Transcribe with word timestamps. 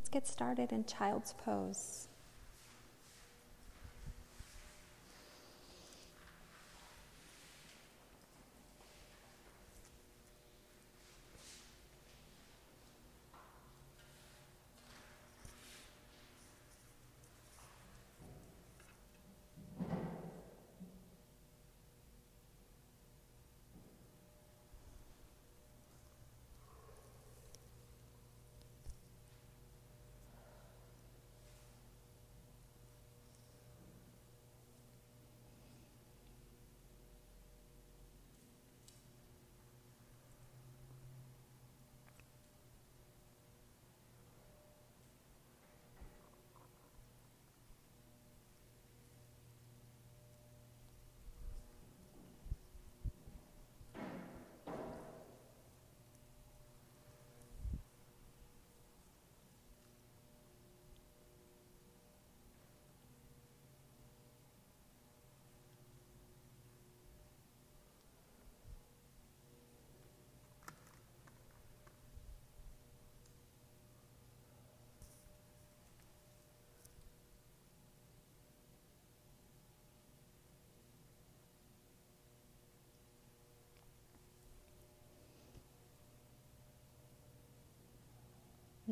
Let's 0.00 0.08
get 0.08 0.26
started 0.26 0.72
in 0.72 0.86
child's 0.86 1.34
pose. 1.44 2.09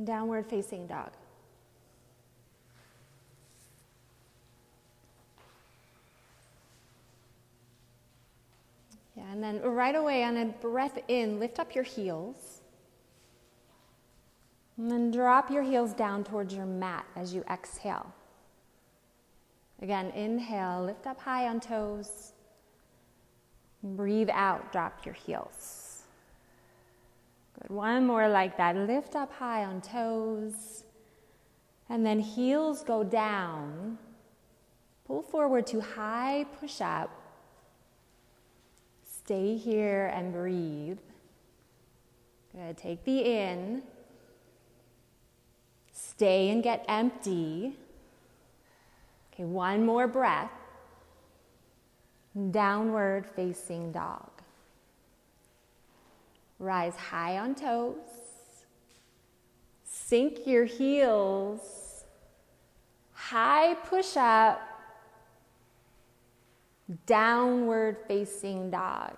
Downward 0.04 0.46
facing 0.46 0.86
dog. 0.86 1.10
Yeah, 9.16 9.24
and 9.32 9.42
then 9.42 9.60
right 9.62 9.96
away 9.96 10.22
on 10.22 10.36
a 10.36 10.44
breath 10.44 10.98
in, 11.08 11.40
lift 11.40 11.58
up 11.58 11.74
your 11.74 11.84
heels. 11.84 12.60
And 14.77 14.88
then 14.88 15.10
drop 15.10 15.50
your 15.50 15.64
heels 15.64 15.92
down 15.92 16.22
towards 16.22 16.55
your 16.55 16.66
mat 16.66 17.05
as 17.16 17.34
you 17.34 17.42
exhale. 17.50 18.14
Again, 19.83 20.10
inhale, 20.10 20.84
lift 20.84 21.06
up 21.08 21.18
high 21.18 21.48
on 21.48 21.58
toes. 21.58 22.33
Breathe 23.83 24.30
out, 24.33 24.70
drop 24.70 25.05
your 25.05 25.14
heels. 25.14 25.88
Good. 27.61 27.70
One 27.70 28.06
more 28.06 28.28
like 28.28 28.56
that. 28.56 28.77
Lift 28.77 29.17
up 29.17 29.33
high 29.33 29.64
on 29.64 29.81
toes. 29.81 30.84
And 31.89 32.05
then 32.05 32.20
heels 32.20 32.83
go 32.83 33.03
down. 33.03 33.98
Pull 35.06 35.23
forward 35.23 35.67
to 35.69 35.81
high 35.81 36.45
push 36.61 36.81
up. 36.81 37.11
Stay 39.05 39.57
here 39.57 40.13
and 40.14 40.33
breathe. 40.33 40.98
Good. 42.55 42.77
Take 42.77 43.05
the 43.05 43.18
in. 43.18 43.83
Stay 45.92 46.51
and 46.51 46.63
get 46.63 46.85
empty. 46.89 47.77
Okay, 49.33 49.45
one 49.45 49.85
more 49.85 50.07
breath. 50.07 50.51
Downward 52.51 53.27
facing 53.27 53.92
dog. 53.92 54.37
Rise 56.58 56.96
high 56.96 57.39
on 57.39 57.55
toes. 57.55 57.95
Sink 59.85 60.46
your 60.46 60.64
heels. 60.64 62.05
High 63.13 63.74
push 63.74 64.17
up. 64.17 64.61
Downward 67.07 67.98
facing 68.08 68.70
dog. 68.70 69.17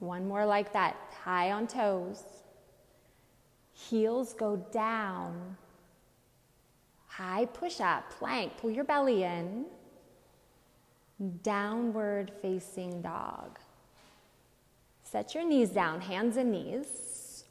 One 0.00 0.26
more 0.28 0.44
like 0.44 0.72
that. 0.72 0.96
High 1.22 1.52
on 1.52 1.66
toes. 1.66 2.22
Heels 3.72 4.34
go 4.34 4.56
down. 4.72 5.56
High 7.06 7.46
push 7.46 7.80
up, 7.80 8.10
plank. 8.10 8.56
Pull 8.58 8.70
your 8.70 8.84
belly 8.84 9.22
in. 9.22 9.66
Downward 11.42 12.30
facing 12.42 13.00
dog. 13.00 13.58
Set 15.16 15.34
your 15.34 15.48
knees 15.48 15.70
down, 15.70 16.02
hands 16.02 16.36
and 16.36 16.52
knees. 16.52 17.44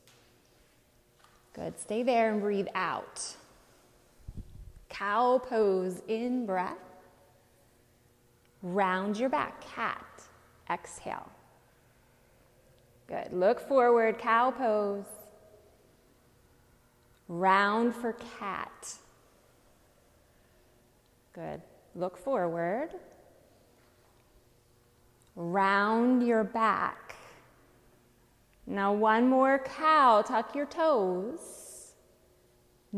Good. 1.53 1.79
Stay 1.79 2.03
there 2.03 2.31
and 2.31 2.39
breathe 2.39 2.67
out. 2.75 3.35
Cow 4.87 5.41
pose 5.43 6.03
in 6.07 6.45
breath. 6.45 6.77
Round 8.61 9.17
your 9.17 9.29
back, 9.29 9.65
cat. 9.65 10.05
Exhale. 10.69 11.27
Good. 13.07 13.33
Look 13.33 13.59
forward, 13.67 14.19
cow 14.19 14.51
pose. 14.51 15.05
Round 17.27 17.95
for 17.95 18.15
cat. 18.37 18.93
Good. 21.33 21.63
Look 21.95 22.15
forward. 22.15 22.89
Round 25.35 26.27
your 26.27 26.43
back. 26.43 27.04
Now, 28.67 28.93
one 28.93 29.29
more 29.29 29.59
cow, 29.59 30.21
tuck 30.23 30.55
your 30.55 30.65
toes. 30.65 31.93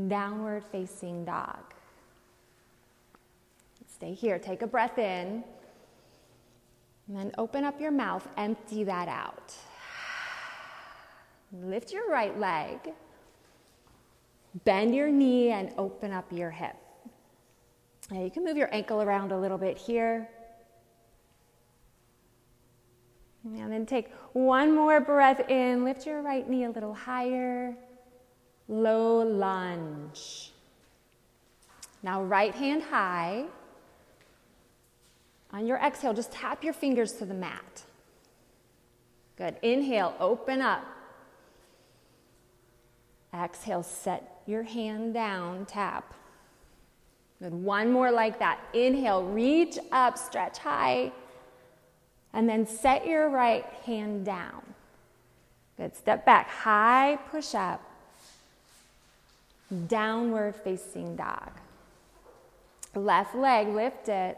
Downward 0.07 0.63
facing 0.71 1.25
dog. 1.25 1.73
Stay 3.87 4.13
here, 4.13 4.37
take 4.37 4.61
a 4.61 4.67
breath 4.67 4.97
in. 4.97 5.43
And 7.07 7.17
then 7.17 7.31
open 7.37 7.63
up 7.63 7.79
your 7.81 7.91
mouth, 7.91 8.27
empty 8.37 8.83
that 8.83 9.07
out. 9.07 9.53
Lift 11.51 11.91
your 11.91 12.09
right 12.09 12.37
leg. 12.39 12.77
Bend 14.65 14.95
your 14.95 15.09
knee 15.09 15.49
and 15.51 15.73
open 15.77 16.11
up 16.11 16.31
your 16.31 16.51
hip. 16.51 16.75
Now 18.11 18.23
you 18.23 18.29
can 18.29 18.43
move 18.43 18.57
your 18.57 18.73
ankle 18.73 19.01
around 19.01 19.31
a 19.31 19.39
little 19.39 19.57
bit 19.57 19.77
here. 19.77 20.29
And 23.55 23.71
then 23.71 23.85
take 23.85 24.11
one 24.33 24.75
more 24.75 24.99
breath 24.99 25.49
in. 25.49 25.83
Lift 25.83 26.05
your 26.05 26.21
right 26.21 26.47
knee 26.47 26.65
a 26.65 26.69
little 26.69 26.93
higher. 26.93 27.75
Low 28.67 29.21
lunge. 29.21 30.51
Now, 32.03 32.23
right 32.23 32.53
hand 32.53 32.83
high. 32.83 33.45
On 35.51 35.65
your 35.65 35.77
exhale, 35.77 36.13
just 36.13 36.31
tap 36.31 36.63
your 36.63 36.73
fingers 36.73 37.13
to 37.13 37.25
the 37.25 37.33
mat. 37.33 37.83
Good. 39.37 39.55
Inhale, 39.61 40.15
open 40.19 40.61
up. 40.61 40.83
Exhale, 43.33 43.83
set 43.83 44.41
your 44.45 44.63
hand 44.63 45.13
down, 45.13 45.65
tap. 45.65 46.13
Good. 47.39 47.53
One 47.53 47.91
more 47.91 48.11
like 48.11 48.39
that. 48.39 48.59
Inhale, 48.73 49.23
reach 49.23 49.77
up, 49.91 50.17
stretch 50.17 50.57
high. 50.57 51.11
And 52.33 52.47
then 52.47 52.67
set 52.67 53.07
your 53.07 53.29
right 53.29 53.65
hand 53.85 54.25
down. 54.25 54.61
Good. 55.77 55.95
Step 55.95 56.25
back, 56.25 56.49
high 56.49 57.17
push 57.29 57.53
up, 57.53 57.81
downward 59.87 60.55
facing 60.55 61.15
dog. 61.15 61.51
Left 62.95 63.35
leg, 63.35 63.67
lift 63.67 64.09
it. 64.09 64.37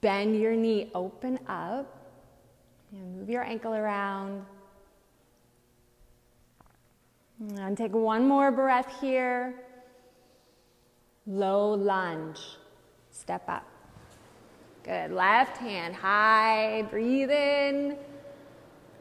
Bend 0.00 0.40
your 0.40 0.56
knee, 0.56 0.90
open 0.94 1.38
up. 1.46 1.86
And 2.92 3.18
move 3.18 3.30
your 3.30 3.44
ankle 3.44 3.74
around. 3.74 4.44
And 7.56 7.76
take 7.76 7.92
one 7.92 8.26
more 8.26 8.50
breath 8.50 9.00
here. 9.00 9.54
Low 11.26 11.74
lunge. 11.74 12.40
Step 13.10 13.48
up. 13.48 13.66
Good. 14.86 15.10
Left 15.10 15.56
hand 15.56 15.96
high. 15.96 16.86
Breathe 16.90 17.30
in. 17.30 17.96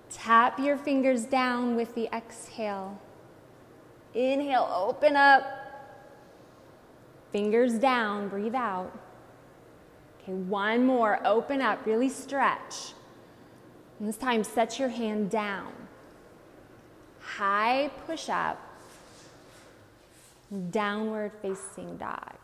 Tap 0.09 0.59
your 0.59 0.77
fingers 0.77 1.25
down 1.25 1.75
with 1.75 1.93
the 1.93 2.07
exhale. 2.13 2.99
Inhale, 4.15 4.69
open 4.73 5.15
up. 5.15 5.43
Fingers 7.31 7.73
down, 7.73 8.29
breathe 8.29 8.55
out. 8.55 8.91
Okay, 10.21 10.33
one 10.33 10.85
more. 10.85 11.19
Open 11.25 11.61
up, 11.61 11.85
really 11.85 12.09
stretch. 12.09 12.93
And 13.99 14.07
this 14.07 14.17
time, 14.17 14.43
set 14.43 14.79
your 14.79 14.89
hand 14.89 15.29
down. 15.29 15.73
High 17.19 17.91
push 18.07 18.29
up, 18.29 18.59
downward 20.69 21.33
facing 21.41 21.97
dog. 21.97 22.35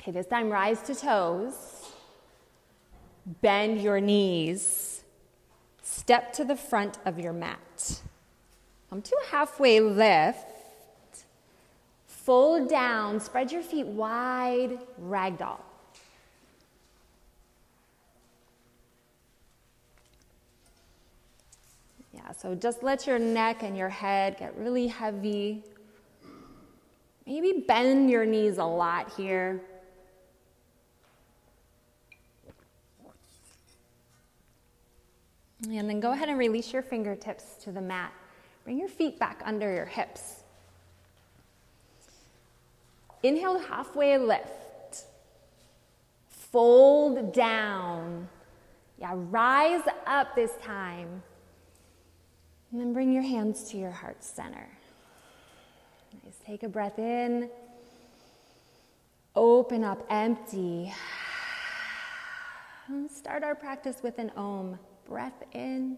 Okay, 0.00 0.12
this 0.12 0.26
time, 0.26 0.50
rise 0.50 0.82
to 0.82 0.94
toes. 0.94 1.75
Bend 3.26 3.80
your 3.82 4.00
knees. 4.00 5.02
Step 5.82 6.32
to 6.34 6.44
the 6.44 6.56
front 6.56 6.98
of 7.04 7.18
your 7.18 7.32
mat. 7.32 8.00
Come 8.88 9.02
to 9.02 9.16
a 9.26 9.30
halfway 9.30 9.80
lift. 9.80 10.46
Fold 12.06 12.68
down, 12.68 13.20
spread 13.20 13.52
your 13.52 13.62
feet 13.62 13.86
wide, 13.86 14.78
ragdoll. 15.00 15.60
Yeah, 22.12 22.32
so 22.32 22.54
just 22.54 22.82
let 22.82 23.06
your 23.06 23.18
neck 23.18 23.62
and 23.62 23.76
your 23.76 23.88
head 23.88 24.38
get 24.38 24.56
really 24.56 24.86
heavy. 24.86 25.62
Maybe 27.26 27.64
bend 27.66 28.10
your 28.10 28.24
knees 28.24 28.58
a 28.58 28.64
lot 28.64 29.12
here. 29.16 29.60
And 35.66 35.88
then 35.88 36.00
go 36.00 36.12
ahead 36.12 36.28
and 36.28 36.38
release 36.38 36.72
your 36.72 36.82
fingertips 36.82 37.56
to 37.64 37.72
the 37.72 37.80
mat. 37.80 38.12
Bring 38.64 38.78
your 38.78 38.88
feet 38.88 39.18
back 39.18 39.42
under 39.44 39.72
your 39.72 39.86
hips. 39.86 40.42
Inhale, 43.22 43.58
halfway 43.58 44.16
lift. 44.18 45.04
Fold 46.28 47.32
down. 47.32 48.28
Yeah, 48.98 49.12
rise 49.14 49.82
up 50.06 50.34
this 50.34 50.52
time. 50.62 51.22
And 52.70 52.80
then 52.80 52.92
bring 52.92 53.12
your 53.12 53.22
hands 53.22 53.70
to 53.70 53.76
your 53.76 53.90
heart 53.90 54.22
center. 54.22 54.68
Nice. 56.24 56.36
Take 56.44 56.62
a 56.62 56.68
breath 56.68 56.98
in. 56.98 57.50
Open 59.34 59.84
up, 59.84 60.06
empty. 60.08 60.92
Start 63.10 63.42
our 63.42 63.54
practice 63.54 63.96
with 64.02 64.18
an 64.18 64.30
om. 64.36 64.78
Breath 65.08 65.42
in. 65.52 65.96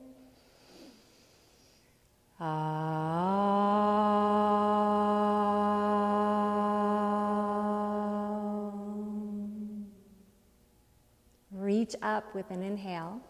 Reach 11.53 11.97
up 12.03 12.35
with 12.35 12.51
an 12.51 12.63
inhale. 12.63 13.21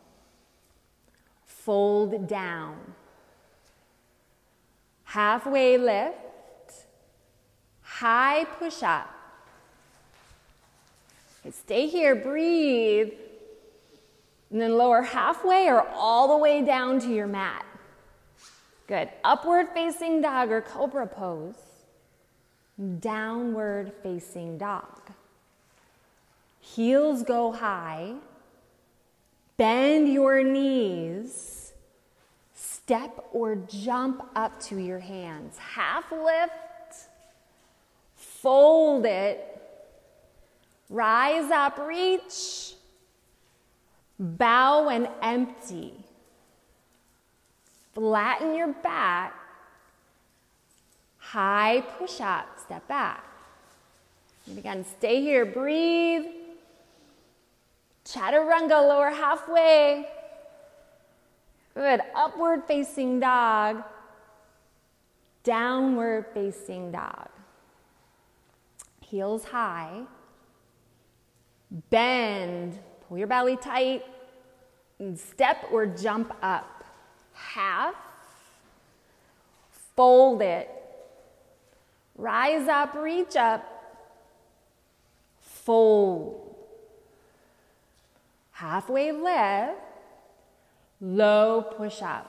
Fold 1.45 2.27
down. 2.27 2.95
Halfway 5.05 5.79
lift. 5.79 6.17
High 7.83 8.45
push 8.45 8.83
up. 8.83 9.09
Stay 11.51 11.87
here, 11.87 12.15
breathe. 12.15 13.13
And 14.51 14.61
then 14.61 14.77
lower 14.77 15.03
halfway 15.03 15.67
or 15.67 15.87
all 15.95 16.29
the 16.29 16.37
way 16.37 16.63
down 16.63 17.01
to 17.01 17.13
your 17.13 17.27
mat. 17.27 17.65
Good. 18.87 19.11
Upward 19.23 19.69
facing 19.75 20.23
dog 20.23 20.51
or 20.51 20.63
cobra 20.63 21.07
pose. 21.07 21.57
Downward 23.01 23.93
facing 24.03 24.57
dog. 24.57 25.11
Heels 26.61 27.23
go 27.23 27.53
high. 27.53 28.15
Bend 29.59 30.11
your 30.11 30.43
knees. 30.43 31.73
Step 32.55 33.27
or 33.33 33.57
jump 33.57 34.23
up 34.35 34.59
to 34.63 34.79
your 34.79 35.01
hands. 35.01 35.59
Half 35.59 36.11
lift. 36.11 37.09
Fold 38.15 39.05
it. 39.05 39.61
Rise 40.89 41.51
up, 41.51 41.79
reach. 41.79 42.75
Bow 44.19 44.89
and 44.89 45.09
empty. 45.23 45.95
Flatten 47.95 48.55
your 48.55 48.69
back. 48.69 49.35
High 51.19 51.83
push 51.99 52.21
up, 52.21 52.47
step 52.59 52.87
back. 52.89 53.25
And 54.47 54.59
again, 54.59 54.85
stay 54.85 55.21
here, 55.21 55.45
breathe. 55.45 56.25
Chaturanga, 58.05 58.71
lower 58.71 59.11
halfway. 59.11 60.09
Good. 61.75 62.01
Upward 62.17 62.65
facing 62.67 63.21
dog. 63.21 63.85
Downward 65.45 66.27
facing 66.35 66.91
dog. 66.91 67.29
Heels 69.01 69.45
high. 69.45 70.03
Bend. 71.91 72.79
Pull 73.09 73.19
your 73.19 73.27
belly 73.27 73.57
tight. 73.57 74.05
And 74.99 75.19
step 75.19 75.67
or 75.71 75.87
jump 75.87 76.35
up 76.43 76.85
half, 77.33 77.95
fold 79.95 80.43
it, 80.43 80.69
rise 82.17 82.67
up, 82.67 82.95
reach 82.95 83.37
up, 83.37 83.65
fold. 85.41 86.57
Halfway 88.51 89.13
lift, 89.13 89.79
low 91.01 91.63
push 91.63 92.03
up. 92.03 92.29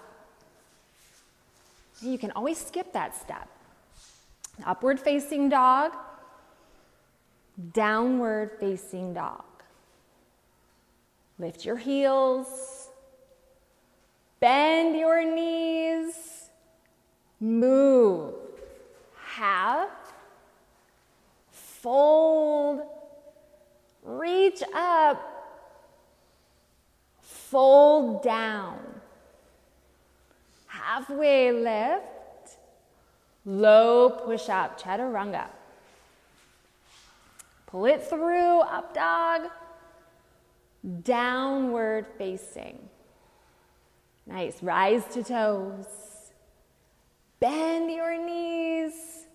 You 2.02 2.20
can 2.20 2.32
always 2.32 2.60
skip 2.60 2.94
that 2.94 3.18
step. 3.18 3.50
Upward 4.64 5.00
facing 5.00 5.50
dog, 5.50 5.94
downward 7.74 8.52
facing 8.60 9.16
dog. 9.16 9.44
Lift 11.40 11.64
your 11.64 11.78
heels. 11.78 12.90
Bend 14.42 14.98
your 14.98 15.24
knees. 15.24 16.50
Move. 17.40 18.34
Half. 19.16 19.90
Fold. 21.50 22.82
Reach 24.04 24.62
up. 24.76 25.22
Fold 27.22 28.22
down. 28.22 28.80
Halfway 30.68 31.54
lift. 31.54 32.58
Low 33.46 34.10
push 34.10 34.50
up. 34.50 34.80
Chaturanga. 34.80 35.46
Pull 37.68 37.86
it 37.86 38.04
through. 38.04 38.60
Up 38.60 38.94
dog. 38.94 39.50
Downward 41.04 42.08
facing. 42.18 42.80
Nice. 44.26 44.64
Rise 44.64 45.04
to 45.12 45.24
toes. 45.24 45.86
Bend 47.40 47.92
your 47.92 48.24
knees. 48.24 49.26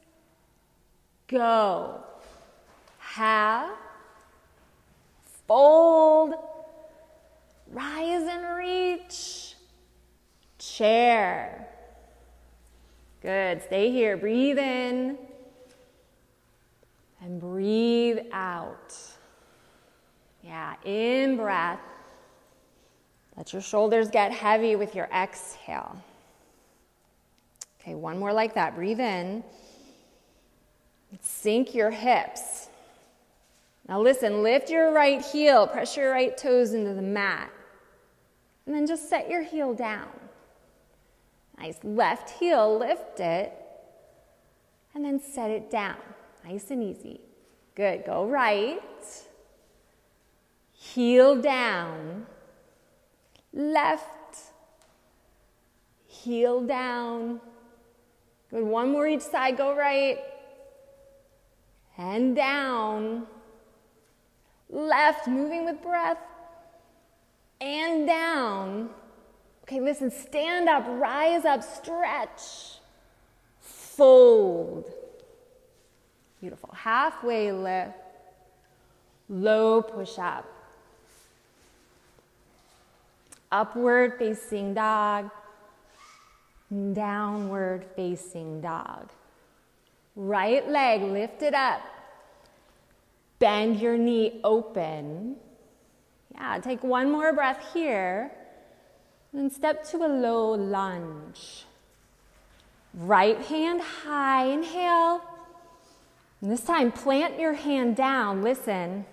Go. 1.28 2.02
Half. 2.98 3.76
Fold. 5.46 6.34
Rise 7.70 8.26
and 8.28 8.56
reach. 8.56 9.54
Chair. 10.58 11.68
Good. 13.20 13.62
Stay 13.62 13.90
here. 13.90 14.16
Breathe 14.16 14.58
in. 14.58 15.18
And 17.20 17.40
breathe 17.40 18.18
out. 18.32 18.94
Yeah, 20.44 20.74
in 20.84 21.36
breath. 21.36 21.80
Let 23.36 23.52
your 23.52 23.62
shoulders 23.62 24.10
get 24.10 24.30
heavy 24.30 24.76
with 24.76 24.94
your 24.94 25.06
exhale. 25.06 25.96
Okay, 27.80 27.94
one 27.94 28.18
more 28.18 28.32
like 28.32 28.54
that. 28.54 28.74
Breathe 28.74 29.00
in. 29.00 29.42
Sink 31.20 31.74
your 31.74 31.90
hips. 31.90 32.68
Now 33.88 34.00
listen, 34.00 34.42
lift 34.42 34.70
your 34.70 34.92
right 34.92 35.24
heel, 35.24 35.66
press 35.66 35.96
your 35.96 36.10
right 36.10 36.36
toes 36.36 36.74
into 36.74 36.92
the 36.94 37.02
mat. 37.02 37.50
And 38.66 38.74
then 38.74 38.86
just 38.86 39.08
set 39.08 39.30
your 39.30 39.42
heel 39.42 39.74
down. 39.74 40.08
Nice. 41.58 41.78
Left 41.82 42.30
heel, 42.30 42.78
lift 42.78 43.20
it. 43.20 43.52
And 44.94 45.04
then 45.04 45.20
set 45.20 45.50
it 45.50 45.70
down. 45.70 45.96
Nice 46.44 46.70
and 46.70 46.82
easy. 46.82 47.20
Good. 47.74 48.04
Go 48.04 48.26
right. 48.26 48.80
Heel 50.92 51.40
down 51.40 52.26
left, 53.54 54.38
heel 56.06 56.60
down, 56.66 57.40
Good. 58.50 58.64
One 58.64 58.92
more 58.92 59.08
each 59.08 59.22
side. 59.22 59.56
Go 59.56 59.76
right. 59.76 60.18
And 61.98 62.36
down. 62.36 63.26
Left, 64.70 65.26
moving 65.26 65.64
with 65.64 65.82
breath. 65.82 66.18
And 67.60 68.06
down. 68.06 68.90
Okay, 69.62 69.80
listen, 69.80 70.10
stand 70.10 70.68
up, 70.68 70.84
rise 70.86 71.44
up, 71.44 71.62
stretch, 71.62 72.78
fold. 73.60 74.92
Beautiful. 76.40 76.70
Halfway 76.74 77.50
lift, 77.50 77.96
low 79.28 79.82
push 79.82 80.18
up. 80.18 80.53
Upward 83.54 84.18
facing 84.18 84.74
dog, 84.74 85.30
downward 86.92 87.86
facing 87.94 88.60
dog. 88.60 89.10
Right 90.16 90.68
leg 90.68 91.02
lifted 91.02 91.54
up. 91.54 91.80
Bend 93.38 93.78
your 93.78 93.96
knee 93.96 94.40
open. 94.42 95.36
Yeah, 96.34 96.58
take 96.58 96.82
one 96.82 97.12
more 97.12 97.32
breath 97.32 97.64
here. 97.72 98.32
And 99.32 99.52
step 99.52 99.84
to 99.90 99.98
a 99.98 100.10
low 100.10 100.54
lunge. 100.54 101.64
Right 102.92 103.40
hand 103.40 103.80
high, 103.80 104.46
inhale. 104.46 105.22
And 106.40 106.50
this 106.50 106.62
time, 106.62 106.90
plant 106.90 107.38
your 107.38 107.52
hand 107.52 107.94
down. 107.94 108.42
Listen. 108.42 109.06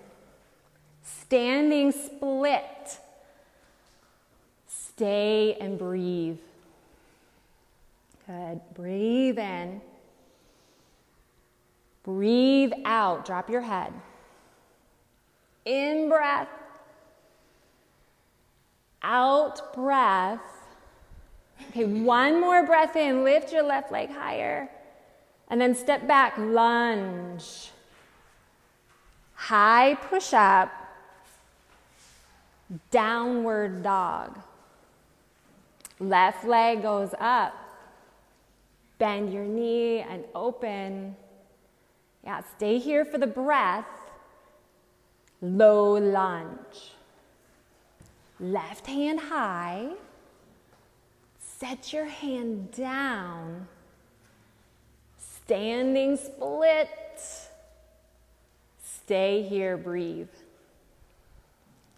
Standing 1.04 1.92
split. 1.92 2.98
Stay 5.02 5.56
and 5.60 5.80
breathe. 5.80 6.38
Good. 8.24 8.60
Breathe 8.72 9.36
in. 9.36 9.80
Breathe 12.04 12.70
out. 12.84 13.24
Drop 13.24 13.50
your 13.50 13.62
head. 13.62 13.92
In 15.64 16.08
breath. 16.08 16.46
Out 19.02 19.74
breath. 19.74 20.40
Okay, 21.70 21.84
one 21.84 22.40
more 22.40 22.64
breath 22.64 22.94
in. 22.94 23.24
Lift 23.24 23.52
your 23.52 23.64
left 23.64 23.90
leg 23.90 24.08
higher. 24.08 24.70
And 25.48 25.60
then 25.60 25.74
step 25.74 26.06
back, 26.06 26.38
lunge. 26.38 27.72
High 29.34 29.94
push 29.94 30.32
up. 30.32 30.70
Downward 32.92 33.82
dog. 33.82 34.38
Left 36.02 36.44
leg 36.44 36.82
goes 36.82 37.14
up. 37.20 37.54
Bend 38.98 39.32
your 39.32 39.44
knee 39.44 40.00
and 40.00 40.24
open. 40.34 41.14
Yeah, 42.24 42.42
stay 42.56 42.78
here 42.78 43.04
for 43.04 43.18
the 43.18 43.26
breath. 43.28 43.86
Low 45.40 45.92
lunge. 45.92 46.94
Left 48.40 48.84
hand 48.88 49.20
high. 49.20 49.90
Set 51.38 51.92
your 51.92 52.06
hand 52.06 52.72
down. 52.72 53.68
Standing 55.18 56.16
split. 56.16 56.88
Stay 58.82 59.42
here, 59.42 59.76
breathe. 59.76 60.26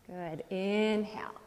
Good. 0.07 0.45
Inhale. 0.51 1.41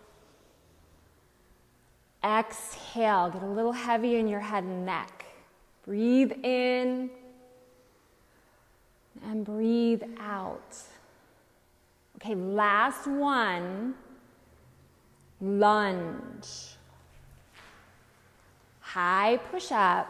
Exhale. 2.28 3.30
Get 3.30 3.42
a 3.42 3.48
little 3.48 3.72
heavy 3.72 4.18
in 4.18 4.28
your 4.28 4.42
head 4.42 4.64
and 4.64 4.86
neck. 4.86 5.26
Breathe 5.86 6.34
in 6.44 7.10
and 9.24 9.46
breathe 9.46 10.04
out. 10.20 10.76
Okay, 12.18 12.36
last 12.36 13.08
one 13.08 13.96
lunge. 15.40 16.76
High 18.82 19.38
push 19.52 19.72
up, 19.72 20.08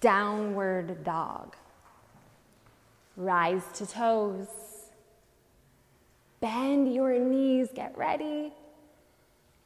downward 0.00 1.02
dog. 1.02 1.56
Rise 3.16 3.62
to 3.74 3.86
toes. 3.86 4.48
Bend 6.40 6.92
your 6.92 7.18
knees, 7.18 7.68
get 7.74 7.96
ready. 7.96 8.52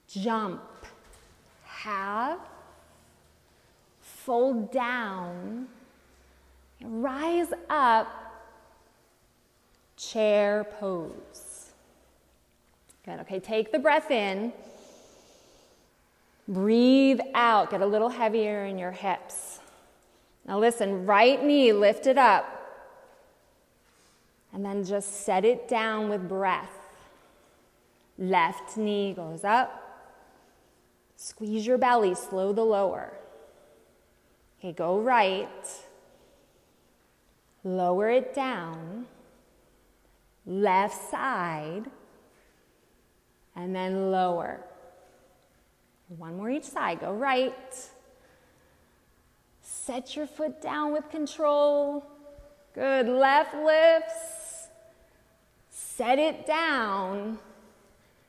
Jump. 0.08 0.62
have, 1.64 2.40
Fold 4.00 4.70
down. 4.70 5.68
Rise 6.82 7.52
up. 7.70 8.08
Chair 9.96 10.64
pose. 10.78 11.72
Good. 13.04 13.20
Okay, 13.20 13.40
take 13.40 13.72
the 13.72 13.78
breath 13.78 14.10
in. 14.10 14.52
Breathe 16.46 17.20
out. 17.34 17.70
Get 17.70 17.80
a 17.80 17.86
little 17.86 18.10
heavier 18.10 18.66
in 18.66 18.78
your 18.78 18.92
hips. 18.92 19.60
Now, 20.46 20.58
listen, 20.58 21.06
right 21.06 21.42
knee 21.42 21.72
lifted 21.72 22.18
up. 22.18 22.54
And 24.52 24.64
then 24.64 24.84
just 24.84 25.24
set 25.24 25.44
it 25.44 25.68
down 25.68 26.08
with 26.08 26.28
breath. 26.28 26.72
Left 28.18 28.76
knee 28.76 29.14
goes 29.14 29.42
up. 29.42 29.87
Squeeze 31.20 31.66
your 31.66 31.78
belly, 31.78 32.14
slow 32.14 32.52
the 32.52 32.62
lower. 32.62 33.12
Okay, 34.60 34.70
go 34.72 35.00
right. 35.00 35.68
Lower 37.64 38.08
it 38.08 38.32
down. 38.32 39.06
Left 40.46 41.10
side 41.10 41.86
and 43.56 43.74
then 43.74 44.12
lower. 44.12 44.60
One 46.06 46.36
more 46.36 46.50
each 46.50 46.62
side. 46.62 47.00
Go 47.00 47.12
right. 47.12 47.74
Set 49.60 50.14
your 50.14 50.28
foot 50.28 50.62
down 50.62 50.92
with 50.92 51.10
control. 51.10 52.06
Good. 52.74 53.08
Left 53.08 53.56
lifts. 53.56 54.68
Set 55.68 56.20
it 56.20 56.46
down. 56.46 57.40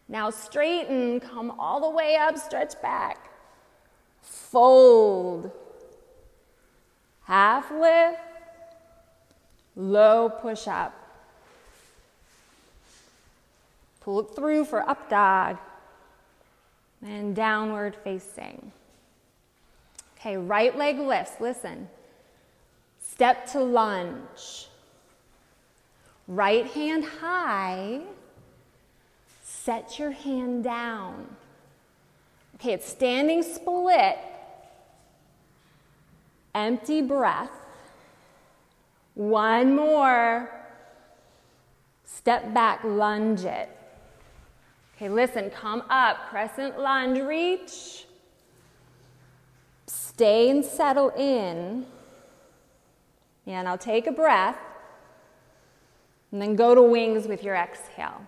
Now 0.10 0.32
straighten. 0.32 1.20
Come 1.20 1.51
all 1.60 1.80
the 1.80 1.89
way 1.89 2.16
up. 2.16 2.38
Stretch 2.38 2.82
back. 2.82 3.30
Fold. 4.24 5.51
Half 7.25 7.70
lift. 7.72 8.20
Low 9.75 10.30
push 10.30 10.68
up. 10.68 10.96
Pull 14.01 14.22
it 14.22 14.36
through 14.36 14.66
for 14.66 14.82
up 14.89 15.10
dog. 15.10 15.58
And 17.06 17.36
downward 17.36 17.96
facing. 18.04 18.72
Okay, 20.18 20.36
right 20.36 20.75
leg 20.75 20.98
lifts. 20.98 21.39
Listen. 21.39 21.88
Step 23.00 23.46
to 23.51 23.60
lunge. 23.60 24.68
Right 26.28 26.66
hand 26.66 27.06
high. 27.06 28.01
Set 29.63 30.00
your 30.00 30.12
hand 30.12 30.63
down. 30.63 31.28
Okay, 32.56 32.74
it's 32.74 32.88
standing 32.88 33.44
split. 33.44 34.18
Empty 36.56 37.01
breath. 37.01 37.51
One 39.16 39.75
more. 39.75 40.50
Step 42.06 42.54
back, 42.54 42.84
lunge 42.84 43.44
it. 43.44 43.70
Okay, 44.96 45.10
listen, 45.10 45.50
come 45.50 45.84
up, 45.89 46.30
crescent 46.30 46.80
lunge, 46.80 47.20
reach. 47.20 48.06
Stay 49.88 50.50
and 50.50 50.63
settle 50.63 51.10
in. 51.10 51.86
And 53.46 53.68
I'll 53.68 53.78
take 53.78 54.08
a 54.08 54.12
breath. 54.12 54.58
And 56.32 56.42
then 56.42 56.56
go 56.56 56.74
to 56.74 56.82
wings 56.82 57.28
with 57.28 57.44
your 57.44 57.56
exhale. 57.56 58.22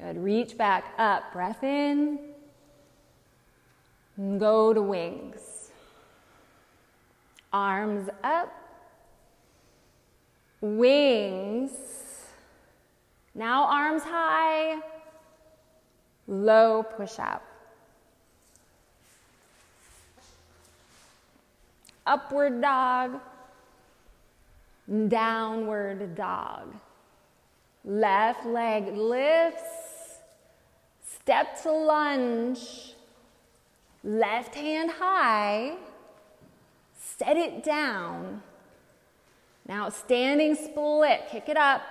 Good. 0.00 0.16
Reach 0.16 0.56
back 0.56 0.94
up. 0.98 1.32
Breath 1.32 1.62
in. 1.62 2.18
Go 4.38 4.72
to 4.72 4.82
wings. 4.82 5.70
Arms 7.52 8.08
up. 8.22 8.52
Wings. 10.60 11.70
Now 13.34 13.64
arms 13.64 14.02
high, 14.02 14.80
low 16.26 16.82
push 16.82 17.18
up. 17.18 17.42
Upward 22.06 22.60
dog, 22.60 23.20
downward 25.08 26.16
dog. 26.16 26.74
Left 27.84 28.44
leg 28.44 28.88
lifts, 28.94 29.62
step 31.20 31.62
to 31.62 31.70
lunge, 31.70 32.94
Left 34.02 34.54
hand 34.54 34.92
high, 34.92 35.74
set 36.98 37.36
it 37.36 37.62
down. 37.62 38.42
Now, 39.68 39.90
standing 39.90 40.54
split, 40.54 41.28
kick 41.30 41.48
it 41.50 41.56
up. 41.58 41.82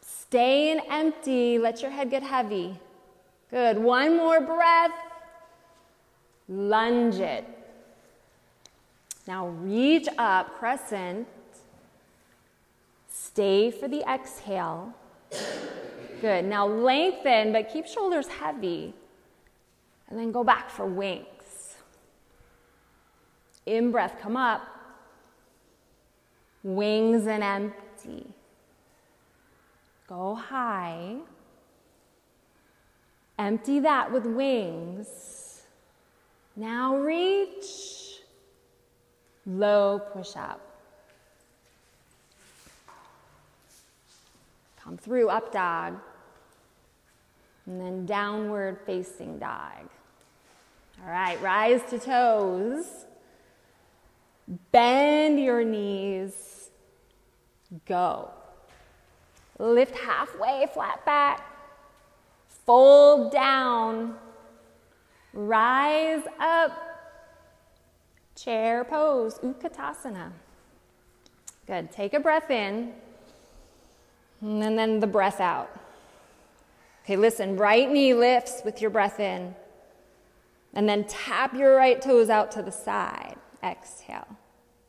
Stay 0.00 0.72
in 0.72 0.80
empty, 0.90 1.58
let 1.58 1.80
your 1.80 1.92
head 1.92 2.10
get 2.10 2.24
heavy. 2.24 2.76
Good. 3.50 3.78
One 3.78 4.16
more 4.16 4.40
breath. 4.40 4.90
Lunge 6.48 7.20
it. 7.20 7.46
Now 9.28 9.46
reach 9.46 10.08
up, 10.18 10.58
crescent. 10.58 11.28
Stay 13.08 13.70
for 13.70 13.86
the 13.86 14.02
exhale. 14.12 14.92
Good. 16.24 16.46
Now 16.46 16.66
lengthen, 16.66 17.52
but 17.52 17.68
keep 17.68 17.86
shoulders 17.86 18.26
heavy. 18.28 18.94
And 20.08 20.18
then 20.18 20.32
go 20.32 20.42
back 20.42 20.70
for 20.70 20.86
wings. 20.86 21.76
In 23.66 23.90
breath, 23.90 24.16
come 24.22 24.34
up. 24.34 24.62
Wings 26.62 27.26
and 27.26 27.42
empty. 27.42 28.26
Go 30.08 30.34
high. 30.34 31.16
Empty 33.38 33.80
that 33.80 34.10
with 34.10 34.24
wings. 34.24 35.60
Now 36.56 36.96
reach. 36.96 38.20
Low 39.44 40.00
push 40.14 40.36
up. 40.36 40.62
Come 44.82 44.96
through, 44.96 45.28
up 45.28 45.52
dog. 45.52 46.00
And 47.66 47.80
then 47.80 48.06
downward 48.06 48.78
facing 48.84 49.38
dog. 49.38 49.88
All 51.02 51.10
right, 51.10 51.40
rise 51.40 51.80
to 51.90 51.98
toes. 51.98 53.06
Bend 54.70 55.40
your 55.40 55.64
knees. 55.64 56.70
Go. 57.86 58.30
Lift 59.58 59.96
halfway, 59.96 60.66
flat 60.72 61.04
back. 61.04 61.42
Fold 62.66 63.32
down. 63.32 64.16
Rise 65.32 66.22
up. 66.38 66.72
Chair 68.36 68.84
pose, 68.84 69.38
Utkatasana. 69.38 70.32
Good. 71.66 71.90
Take 71.90 72.14
a 72.14 72.20
breath 72.20 72.50
in. 72.50 72.92
And 74.40 74.78
then 74.78 75.00
the 75.00 75.06
breath 75.06 75.40
out. 75.40 75.70
Okay, 77.04 77.16
listen. 77.16 77.56
Right 77.56 77.90
knee 77.90 78.14
lifts 78.14 78.62
with 78.64 78.80
your 78.80 78.90
breath 78.90 79.20
in. 79.20 79.54
And 80.72 80.88
then 80.88 81.04
tap 81.04 81.54
your 81.54 81.76
right 81.76 82.00
toes 82.00 82.30
out 82.30 82.50
to 82.52 82.62
the 82.62 82.72
side. 82.72 83.36
Exhale. 83.62 84.26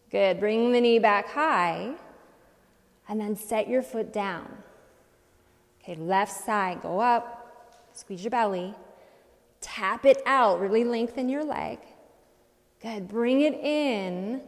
Good. 0.09 0.39
Bring 0.39 0.71
the 0.71 0.79
knee 0.79 0.99
back 0.99 1.27
high. 1.27 1.93
And 3.07 3.19
then 3.19 3.35
set 3.35 3.67
your 3.67 3.83
foot 3.83 4.13
down. 4.13 4.47
Okay, 5.83 5.95
left 5.95 6.31
side, 6.31 6.81
go 6.81 6.99
up. 6.99 7.41
Squeeze 7.93 8.23
your 8.23 8.31
belly. 8.31 8.73
Tap 9.61 10.05
it 10.05 10.21
out. 10.25 10.59
Really 10.59 10.83
lengthen 10.83 11.29
your 11.29 11.43
leg. 11.43 11.79
Good. 12.81 13.07
Bring 13.07 13.41
it 13.41 13.53
in. 13.53 14.41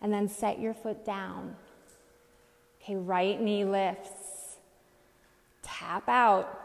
And 0.00 0.12
then 0.12 0.28
set 0.28 0.60
your 0.60 0.72
foot 0.72 1.04
down. 1.04 1.56
Okay, 2.80 2.96
right 2.96 3.40
knee 3.40 3.64
lifts. 3.64 4.10
Tap 5.86 6.08
out. 6.08 6.60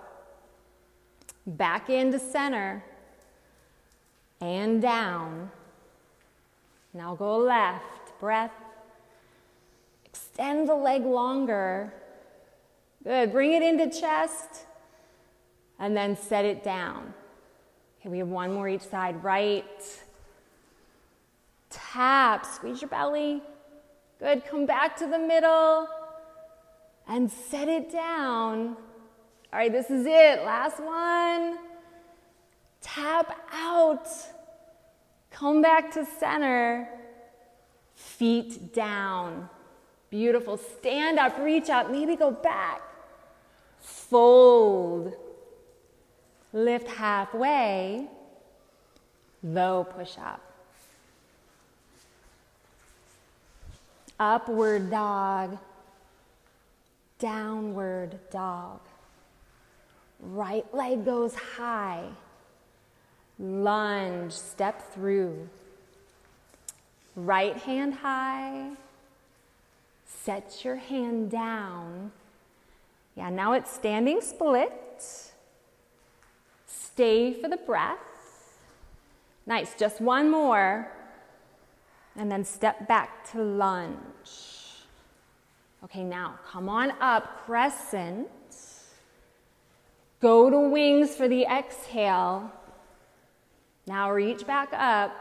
Back 1.46 1.90
into 1.90 2.20
center. 2.20 2.84
And 4.40 4.82
down. 4.82 5.52
Now 6.94 7.16
go 7.16 7.38
left. 7.38 8.18
Breath. 8.20 8.54
Extend 10.06 10.70
the 10.70 10.76
leg 10.76 11.04
longer. 11.04 11.94
Good. 13.04 13.34
Bring 13.34 13.52
it 13.52 13.62
into 13.62 13.90
chest. 13.90 14.66
And 15.80 15.96
then 15.96 16.16
set 16.16 16.46
it 16.46 16.64
down. 16.64 17.14
Okay, 18.00 18.10
we 18.10 18.20
have 18.20 18.30
one 18.30 18.54
more 18.54 18.70
each 18.70 18.82
side. 18.84 19.22
Right. 19.22 19.66
Tap. 21.70 22.46
Squeeze 22.46 22.82
your 22.82 22.90
belly. 22.90 23.42
Good. 24.20 24.46
Come 24.46 24.66
back 24.66 24.96
to 24.98 25.08
the 25.08 25.20
middle 25.20 25.90
and 27.06 27.30
set 27.30 27.68
it 27.68 27.92
down. 27.92 28.78
All 29.52 29.60
right, 29.60 29.72
this 29.72 29.90
is 29.90 30.06
it. 30.06 30.44
Last 30.44 30.80
one. 30.80 31.58
Tap 32.82 33.36
out. 33.52 34.08
Come 35.32 35.62
back 35.62 35.92
to 35.94 36.06
center. 36.20 36.88
Feet 37.96 38.74
down. 38.74 39.50
Beautiful. 40.10 40.58
Stand 40.58 41.20
up, 41.20 41.38
reach 41.40 41.70
up, 41.70 41.90
maybe 41.90 42.16
go 42.16 42.32
back. 42.32 42.82
Fold. 43.80 45.14
Lift 46.54 46.88
halfway. 46.88 48.08
Low 49.44 49.84
push 49.84 50.18
up. 50.18 50.42
Upward 54.20 54.92
dog 54.92 55.58
downward 57.20 58.18
dog. 58.32 58.80
Right 60.20 60.66
leg 60.74 61.06
goes 61.06 61.34
high. 61.36 62.06
Lunge, 63.40 64.34
step 64.34 64.94
through. 64.94 65.48
Right 67.16 67.56
hand 67.56 67.96
high. 67.96 68.72
Set 70.06 70.64
your 70.66 70.76
hand 70.76 71.32
down. 71.32 72.12
Yeah, 73.16 73.30
now 73.30 73.54
it's 73.54 73.72
standing 73.72 74.22
split. 74.22 75.32
Stay 76.68 77.34
for 77.34 77.48
the 77.50 77.58
breath. 77.58 77.98
Nice, 79.46 79.74
just 79.76 80.02
one 80.02 80.30
more. 80.30 80.92
And 82.16 82.30
then 82.32 82.44
step 82.44 82.88
back 82.88 83.30
to 83.32 83.42
lunge. 83.42 83.98
Okay, 85.84 86.04
now 86.04 86.36
come 86.46 86.68
on 86.68 86.92
up, 87.00 87.46
crescent. 87.46 88.28
Go 90.20 90.50
to 90.50 90.60
wings 90.60 91.16
for 91.16 91.28
the 91.28 91.44
exhale. 91.44 92.52
Now 93.88 94.12
reach 94.12 94.46
back 94.46 94.70
up, 94.74 95.14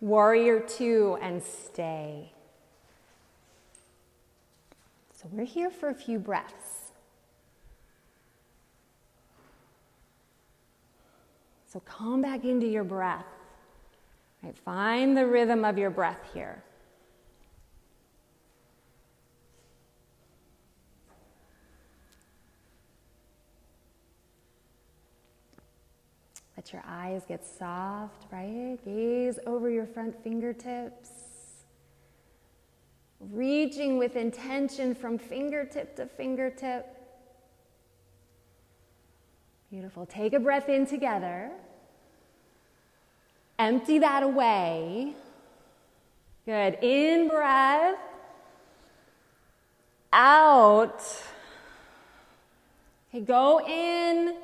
warrior 0.00 0.60
two, 0.60 1.18
and 1.20 1.42
stay. 1.42 2.32
So 5.12 5.28
we're 5.32 5.44
here 5.44 5.70
for 5.70 5.88
a 5.88 5.94
few 5.94 6.18
breaths. 6.18 6.92
So 11.70 11.80
come 11.80 12.22
back 12.22 12.44
into 12.44 12.66
your 12.66 12.84
breath. 12.84 13.26
Right, 14.42 14.56
find 14.56 15.16
the 15.16 15.26
rhythm 15.26 15.64
of 15.64 15.76
your 15.76 15.90
breath 15.90 16.20
here. 16.32 16.62
Your 26.72 26.82
eyes 26.86 27.22
get 27.26 27.44
soft, 27.44 28.26
right? 28.30 28.78
Gaze 28.84 29.38
over 29.46 29.70
your 29.70 29.86
front 29.86 30.22
fingertips. 30.22 31.10
Reaching 33.20 33.98
with 33.98 34.16
intention 34.16 34.94
from 34.94 35.18
fingertip 35.18 35.96
to 35.96 36.06
fingertip. 36.06 36.86
Beautiful. 39.70 40.06
Take 40.06 40.32
a 40.32 40.40
breath 40.40 40.68
in 40.68 40.86
together. 40.86 41.50
Empty 43.58 43.98
that 43.98 44.22
away. 44.22 45.14
Good. 46.46 46.78
In 46.80 47.28
breath. 47.28 47.98
Out. 50.12 51.02
Okay, 53.10 53.24
go 53.24 53.60
in 53.66 54.34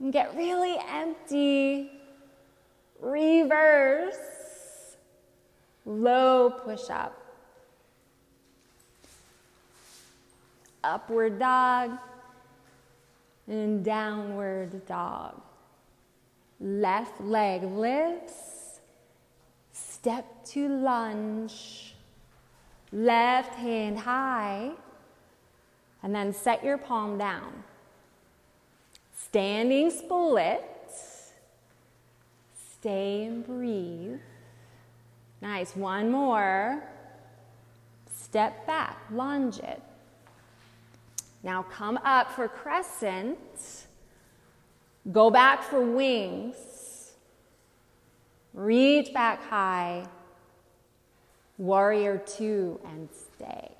and 0.00 0.12
get 0.12 0.34
really 0.36 0.76
empty. 0.88 1.90
Reverse. 3.00 4.16
Low 5.84 6.50
push 6.50 6.90
up. 6.90 7.20
Upward 10.84 11.38
dog. 11.38 11.98
And 13.46 13.84
downward 13.84 14.86
dog. 14.86 15.40
Left 16.60 17.20
leg 17.20 17.62
lifts. 17.62 18.80
Step 19.72 20.44
to 20.46 20.68
lunge. 20.68 21.94
Left 22.92 23.54
hand 23.54 23.98
high. 23.98 24.72
And 26.02 26.14
then 26.14 26.32
set 26.32 26.62
your 26.62 26.78
palm 26.78 27.18
down. 27.18 27.64
Standing 29.28 29.90
splits. 29.90 31.32
Stay 32.80 33.26
and 33.26 33.46
breathe. 33.46 34.20
Nice. 35.42 35.76
One 35.76 36.10
more. 36.10 36.82
Step 38.10 38.66
back, 38.66 38.98
lunge 39.10 39.58
it. 39.58 39.82
Now 41.42 41.62
come 41.62 41.98
up 42.04 42.32
for 42.32 42.48
crescent. 42.48 43.38
Go 45.12 45.30
back 45.30 45.62
for 45.62 45.82
wings. 45.82 47.12
Reach 48.54 49.12
back 49.12 49.42
high. 49.44 50.06
Warrior 51.58 52.18
two 52.18 52.80
and 52.84 53.08
stay. 53.12 53.72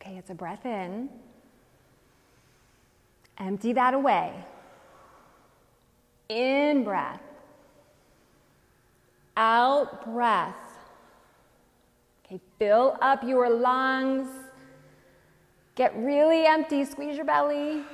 Okay, 0.00 0.07
it's 0.18 0.30
a 0.30 0.34
breath 0.34 0.66
in. 0.66 1.08
Empty 3.38 3.72
that 3.74 3.94
away. 3.94 4.32
In 6.28 6.82
breath. 6.82 7.20
Out 9.36 10.04
breath. 10.04 10.56
Okay, 12.26 12.40
fill 12.58 12.98
up 13.00 13.22
your 13.22 13.48
lungs. 13.48 14.28
Get 15.76 15.96
really 15.96 16.46
empty. 16.46 16.84
Squeeze 16.84 17.14
your 17.14 17.24
belly. 17.24 17.84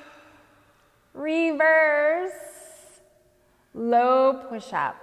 Reverse. 1.13 2.33
Low 3.75 4.47
push 4.49 4.73
up. 4.73 4.97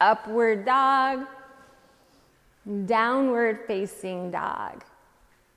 Upward 0.00 0.64
dog 0.64 1.26
downward 2.86 3.60
facing 3.66 4.30
dog. 4.30 4.84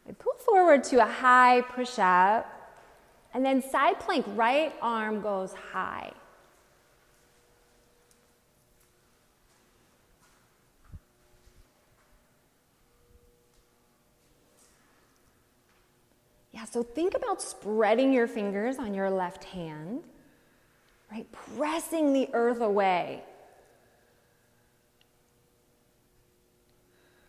I 0.08 0.12
pull 0.14 0.34
forward 0.34 0.84
to 0.86 1.02
a 1.02 1.06
high 1.06 1.62
push 1.62 1.98
up, 2.00 2.56
and 3.34 3.46
then 3.46 3.62
side 3.62 4.00
plank, 4.00 4.26
right 4.36 4.74
arm 4.82 5.22
goes 5.22 5.54
high. 5.54 6.12
Yeah, 16.52 16.66
so 16.66 16.84
think 16.84 17.14
about 17.16 17.42
spreading 17.42 18.12
your 18.12 18.28
fingers 18.28 18.80
on 18.80 18.94
your 18.94 19.10
left 19.10 19.46
hand, 19.46 20.04
right? 21.12 21.26
Pressing 21.32 22.14
the 22.14 22.30
earth 22.34 22.62
away. 22.62 23.24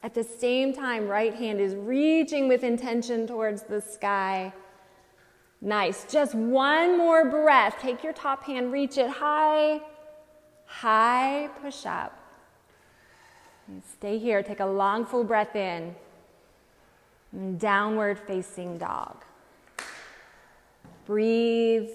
At 0.02 0.14
the 0.14 0.24
same 0.24 0.72
time, 0.72 1.08
right 1.08 1.34
hand 1.34 1.60
is 1.60 1.74
reaching 1.74 2.48
with 2.48 2.64
intention 2.64 3.26
towards 3.26 3.62
the 3.62 3.80
sky. 3.80 4.52
Nice. 5.60 6.06
Just 6.10 6.34
one 6.34 6.96
more 6.96 7.28
breath. 7.28 7.76
Take 7.80 8.02
your 8.02 8.14
top 8.14 8.44
hand, 8.44 8.72
reach 8.72 8.96
it 8.96 9.10
high, 9.10 9.80
high 10.64 11.50
push 11.60 11.84
up. 11.84 12.16
And 13.68 13.82
stay 13.84 14.18
here. 14.18 14.42
Take 14.42 14.60
a 14.60 14.66
long, 14.66 15.04
full 15.04 15.22
breath 15.22 15.54
in. 15.54 15.94
And 17.32 17.60
downward 17.60 18.18
facing 18.18 18.78
dog. 18.78 19.22
Breathe. 21.04 21.90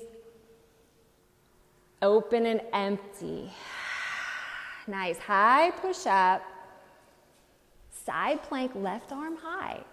Open 2.01 2.45
and 2.45 2.61
empty. 2.71 3.51
Nice. 4.87 5.17
High 5.17 5.71
push 5.71 6.05
up. 6.05 6.43
Side 8.05 8.43
plank, 8.43 8.71
left 8.75 9.11
arm 9.11 9.35
high. 9.35 9.83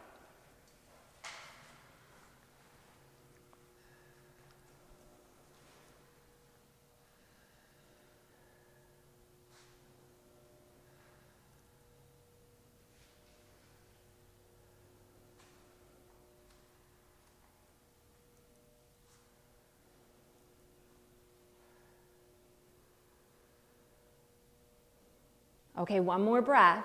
Okay, 25.78 26.00
one 26.00 26.22
more 26.22 26.42
breath 26.42 26.84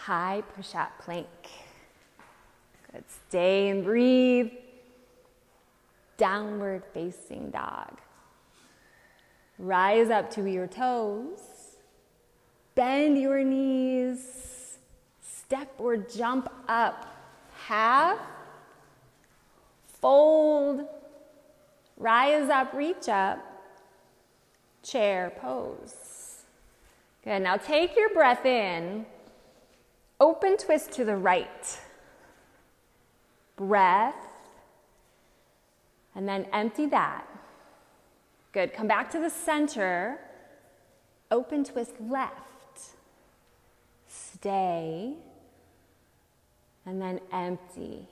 high 0.00 0.42
push 0.56 0.74
up 0.74 0.90
plank. 0.98 1.26
Good. 2.90 3.04
Stay 3.28 3.68
and 3.68 3.84
breathe. 3.84 4.50
Downward 6.16 6.82
facing 6.92 7.50
dog. 7.50 7.98
Rise 9.58 10.10
up 10.10 10.30
to 10.32 10.50
your 10.50 10.66
toes. 10.66 11.40
Bend 12.74 13.20
your 13.20 13.44
knees. 13.44 14.78
Step 15.20 15.72
or 15.78 15.96
jump 15.96 16.50
up. 16.66 17.06
Half. 17.66 18.18
Fold. 20.00 20.86
Rise 21.98 22.48
up, 22.48 22.72
reach 22.72 23.08
up. 23.08 23.38
Chair 24.82 25.32
pose. 25.38 26.44
Good. 27.22 27.40
Now 27.40 27.58
take 27.58 27.94
your 27.96 28.08
breath 28.14 28.46
in 28.46 29.04
Open 30.20 30.58
twist 30.58 30.92
to 30.92 31.04
the 31.04 31.16
right. 31.16 31.80
Breath. 33.56 34.14
And 36.14 36.28
then 36.28 36.46
empty 36.52 36.86
that. 36.86 37.26
Good. 38.52 38.74
Come 38.74 38.86
back 38.86 39.10
to 39.12 39.18
the 39.18 39.30
center. 39.30 40.18
Open 41.30 41.64
twist 41.64 41.92
left. 42.00 42.34
Stay. 44.08 45.14
And 46.84 47.00
then 47.00 47.20
empty. 47.32 48.06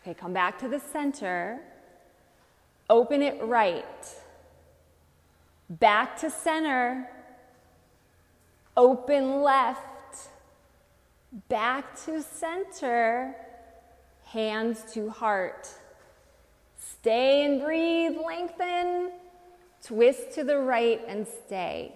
Okay, 0.00 0.14
come 0.14 0.32
back 0.32 0.58
to 0.60 0.68
the 0.68 0.80
center. 0.80 1.60
Open 2.88 3.20
it 3.20 3.42
right. 3.42 4.06
Back 5.68 6.18
to 6.20 6.30
center. 6.30 7.08
Open 8.76 9.42
left 9.42 9.89
Back 11.48 11.94
to 12.06 12.22
center, 12.22 13.36
hands 14.24 14.84
to 14.94 15.10
heart. 15.10 15.68
Stay 16.76 17.44
and 17.44 17.60
breathe, 17.60 18.16
lengthen. 18.24 19.12
Twist 19.82 20.32
to 20.32 20.44
the 20.44 20.58
right 20.58 21.00
and 21.06 21.26
stay. 21.46 21.94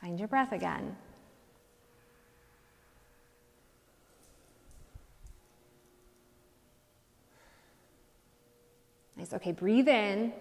Find 0.00 0.18
your 0.18 0.28
breath 0.28 0.52
again. 0.52 0.94
Okay, 9.34 9.52
breathe 9.52 9.88
in. 9.88 10.32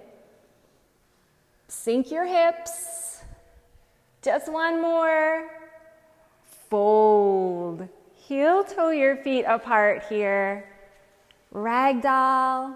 Sink 1.67 2.11
your 2.11 2.25
hips. 2.25 3.23
Just 4.21 4.51
one 4.51 4.81
more. 4.81 5.49
Fold. 6.69 7.87
Heel 8.15 8.63
toe 8.63 8.91
your 8.91 9.17
feet 9.17 9.43
apart 9.43 10.03
here. 10.07 10.69
Ragdoll. 11.53 12.75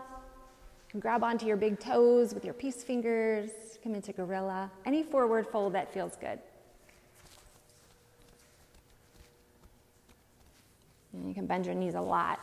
Grab 1.00 1.24
onto 1.24 1.46
your 1.46 1.58
big 1.58 1.80
toes 1.80 2.34
with 2.34 2.44
your 2.44 2.54
peace 2.54 2.84
fingers. 2.84 3.52
Come 3.84 3.94
into 3.94 4.12
gorilla. 4.12 4.72
Any 4.86 5.04
forward 5.04 5.48
fold 5.48 5.74
that 5.74 5.94
feels 5.94 6.16
good. 6.16 6.40
And 11.14 11.28
you 11.28 11.34
can 11.36 11.46
bend 11.46 11.66
your 11.66 11.76
knees 11.76 11.96
a 11.96 12.02
lot. 12.02 12.40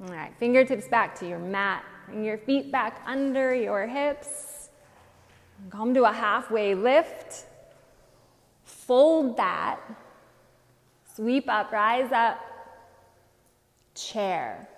All 0.00 0.12
right, 0.14 0.32
fingertips 0.38 0.86
back 0.86 1.18
to 1.18 1.28
your 1.28 1.40
mat. 1.40 1.84
Bring 2.06 2.24
your 2.24 2.38
feet 2.38 2.70
back 2.70 3.02
under 3.04 3.52
your 3.52 3.86
hips. 3.86 4.70
Come 5.70 5.92
to 5.94 6.04
a 6.04 6.12
halfway 6.12 6.74
lift. 6.74 7.46
Fold 8.62 9.36
that. 9.36 9.80
Sweep 11.14 11.48
up, 11.48 11.72
rise 11.72 12.12
up. 12.12 12.38
Chair. 13.94 14.68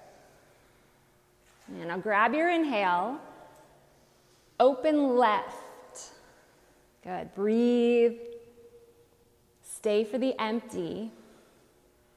And 1.69 1.89
now 1.89 1.99
grab 1.99 2.33
your 2.35 2.51
inhale. 2.51 3.21
Open 4.59 5.17
left. 5.17 6.13
Good. 7.05 7.35
Breathe. 7.35 8.17
Stay 9.63 10.03
for 10.05 10.19
the 10.19 10.35
empty. 10.41 11.11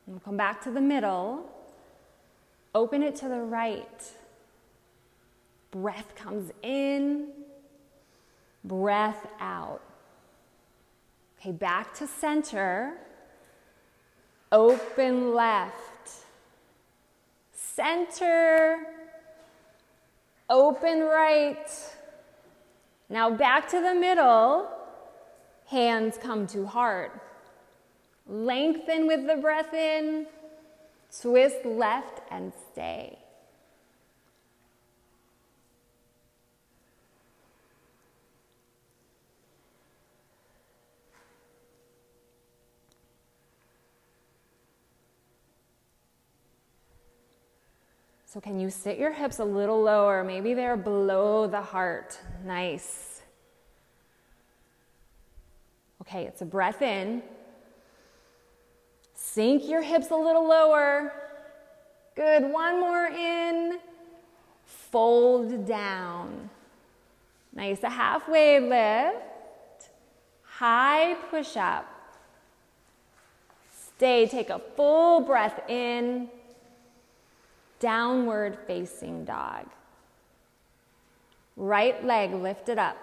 And 0.06 0.16
we'll 0.16 0.20
come 0.20 0.38
back 0.38 0.62
to 0.64 0.72
the 0.72 0.82
middle. 0.82 1.53
Open 2.76 3.04
it 3.04 3.16
to 3.18 3.30
the 3.30 3.42
right. 3.42 4.04
Breath 5.72 6.16
comes 6.16 6.52
in, 6.62 7.30
breath 8.64 9.28
out. 9.40 9.82
Okay, 11.40 11.52
back 11.52 11.94
to 11.96 12.08
center. 12.08 12.94
Open 14.52 15.34
left. 15.34 16.12
Center. 17.52 18.78
Open 20.50 21.02
right. 21.02 21.68
Now 23.10 23.30
back 23.32 23.68
to 23.70 23.82
the 23.82 23.94
middle. 23.94 24.70
Hands 25.68 26.18
come 26.22 26.48
to 26.48 26.66
heart. 26.66 27.20
Lengthen 28.28 29.08
with 29.08 29.28
the 29.28 29.36
breath 29.36 29.74
in. 29.74 30.28
Twist 31.22 31.64
left 31.66 32.22
and 32.32 32.52
stay. 32.72 33.20
So, 48.26 48.42
can 48.42 48.60
you 48.60 48.72
sit 48.72 48.98
your 48.98 49.12
hips 49.12 49.38
a 49.38 49.46
little 49.46 49.84
lower? 49.84 50.24
Maybe 50.24 50.56
they're 50.56 50.76
below 50.76 51.46
the 51.46 51.62
heart. 51.62 52.18
Nice. 52.44 53.22
Okay, 56.02 56.26
it's 56.26 56.42
a 56.42 56.46
breath 56.46 56.82
in. 56.82 57.22
Sink 59.34 59.68
your 59.68 59.82
hips 59.82 60.12
a 60.12 60.16
little 60.16 60.48
lower. 60.48 61.12
Good. 62.16 62.44
One 62.44 62.80
more 62.80 63.08
in. 63.08 63.80
Fold 64.64 65.66
down. 65.66 66.52
Nice. 67.52 67.82
A 67.82 67.90
halfway 67.90 68.60
lift. 68.60 69.90
High 70.44 71.16
push 71.32 71.58
up. 71.58 71.88
Stay. 73.96 74.28
Take 74.28 74.52
a 74.52 74.62
full 74.76 75.22
breath 75.22 75.68
in. 75.68 76.30
Downward 77.80 78.60
facing 78.68 79.26
dog. 79.26 79.66
Right 81.58 82.06
leg 82.06 82.36
lifted 82.36 82.78
up. 82.78 82.98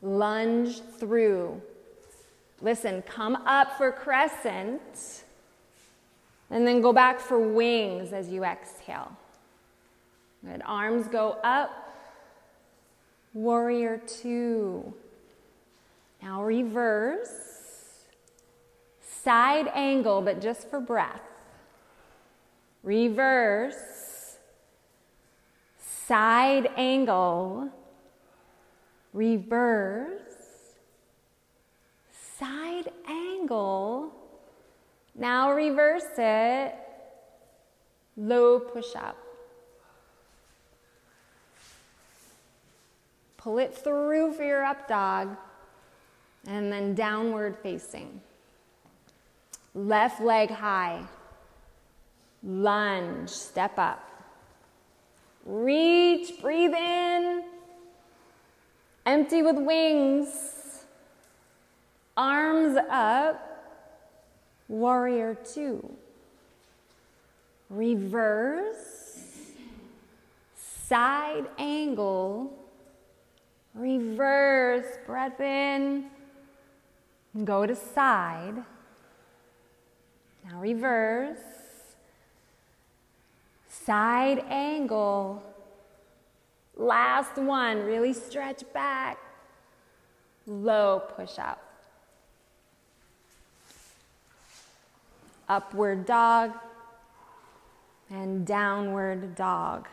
Lunge 0.00 0.80
through. 1.00 1.60
Listen, 2.62 3.02
come 3.02 3.36
up 3.46 3.78
for 3.78 3.90
crescent, 3.90 5.24
and 6.50 6.66
then 6.66 6.80
go 6.80 6.92
back 6.92 7.18
for 7.20 7.38
wings 7.38 8.12
as 8.12 8.28
you 8.28 8.44
exhale. 8.44 9.16
Good. 10.44 10.62
Arms 10.64 11.06
go 11.08 11.38
up. 11.42 11.70
Warrior 13.32 13.98
two. 13.98 14.92
Now 16.22 16.42
reverse. 16.42 17.28
Side 19.00 19.68
angle, 19.74 20.22
but 20.22 20.40
just 20.40 20.68
for 20.68 20.80
breath. 20.80 21.20
Reverse. 22.82 24.36
Side 25.78 26.70
angle. 26.76 27.70
Reverse 29.12 30.29
side 32.40 32.88
angle. 33.06 34.12
Now 35.14 35.52
reverse 35.52 36.16
it. 36.16 36.74
Low 38.16 38.58
push 38.58 38.96
up. 38.96 39.16
Pull 43.36 43.58
it 43.58 43.74
through 43.74 44.32
for 44.32 44.44
your 44.44 44.64
up 44.64 44.88
dog. 44.88 45.36
And 46.46 46.72
then 46.72 46.94
downward 46.94 47.58
facing. 47.62 48.20
Left 49.74 50.20
leg 50.22 50.50
high. 50.50 51.04
Lunge. 52.42 53.28
Step 53.28 53.78
up. 53.78 54.02
Reach. 55.44 56.40
Breathe 56.40 56.74
in. 56.74 57.44
Empty 59.04 59.42
with 59.42 59.56
wings. 59.56 60.59
Arms 62.16 62.76
up, 62.90 63.46
warrior 64.68 65.34
two. 65.34 65.96
Reverse, 67.70 69.52
side 70.56 71.46
angle, 71.58 72.52
reverse, 73.74 74.98
breath 75.06 75.40
in, 75.40 76.06
go 77.44 77.64
to 77.64 77.76
side. 77.76 78.64
Now 80.48 80.60
reverse, 80.60 81.38
side 83.68 84.44
angle. 84.48 85.42
Last 86.76 87.36
one, 87.36 87.84
really 87.84 88.12
stretch 88.12 88.64
back. 88.72 89.18
Low 90.46 91.02
push 91.16 91.38
up. 91.38 91.69
Upward 95.50 96.06
dog, 96.06 96.52
and 98.08 98.46
downward 98.46 99.34
dog. 99.34 99.88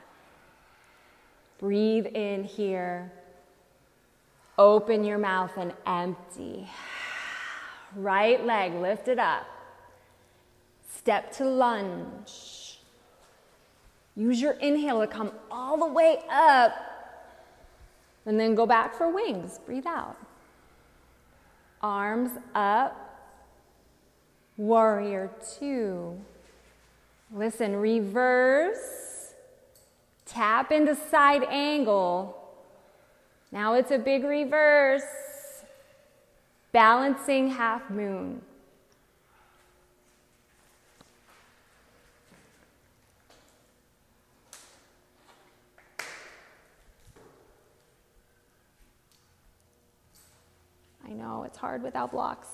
Breathe 1.60 2.06
in 2.06 2.44
here. 2.44 3.12
Open 4.60 5.04
your 5.04 5.18
mouth 5.18 5.52
and 5.58 5.74
empty. 5.86 6.70
Right 7.96 8.46
leg 8.46 8.76
lifted 8.76 9.18
up. 9.18 9.48
Step 10.96 11.32
to 11.34 11.46
lunge. 11.46 12.80
Use 14.16 14.40
your 14.40 14.54
inhale 14.54 15.02
to 15.02 15.08
come 15.08 15.32
all 15.50 15.78
the 15.78 15.88
way 15.88 16.20
up. 16.30 16.74
And 18.28 18.40
then 18.40 18.54
go 18.54 18.66
back 18.68 18.96
for 18.96 19.10
wings. 19.10 19.60
Breathe 19.66 19.88
out. 19.88 20.18
Arms 21.82 22.32
up 22.54 23.07
Warrior 24.58 25.30
two. 25.60 26.20
Listen, 27.32 27.76
reverse, 27.76 29.34
tap 30.26 30.72
into 30.72 30.96
side 30.96 31.44
angle. 31.44 32.36
Now 33.52 33.76
it's 33.76 33.92
a 33.92 33.98
big 33.98 34.24
reverse, 34.24 35.04
balancing 36.72 37.52
half 37.52 37.90
moon. 37.90 38.42
I 51.06 51.14
know 51.14 51.44
it's 51.44 51.58
hard 51.58 51.84
without 51.84 52.12
blocks. 52.12 52.48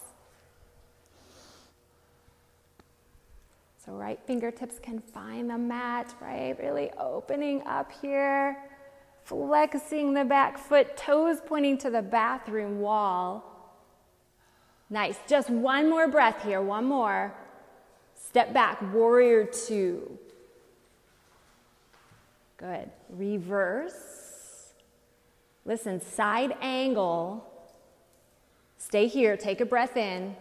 So, 3.86 3.92
right 3.92 4.18
fingertips 4.26 4.80
can 4.80 5.00
find 5.00 5.50
the 5.50 5.58
mat, 5.58 6.16
right? 6.22 6.58
Really 6.58 6.90
opening 6.98 7.62
up 7.66 7.92
here, 8.02 8.58
flexing 9.26 10.14
the 10.14 10.24
back 10.24 10.58
foot, 10.58 10.96
toes 10.96 11.40
pointing 11.46 11.78
to 11.80 11.90
the 11.90 12.02
bathroom 12.02 12.80
wall. 12.80 13.44
Nice. 14.90 15.18
Just 15.28 15.50
one 15.50 15.90
more 15.90 16.08
breath 16.08 16.44
here, 16.44 16.62
one 16.62 16.86
more. 16.86 17.34
Step 18.16 18.54
back, 18.54 18.82
warrior 18.94 19.44
two. 19.44 20.18
Good. 22.56 22.90
Reverse. 23.10 24.72
Listen, 25.66 26.00
side 26.00 26.56
angle. 26.62 27.46
Stay 28.78 29.08
here, 29.08 29.36
take 29.36 29.60
a 29.60 29.66
breath 29.66 29.98
in 29.98 30.38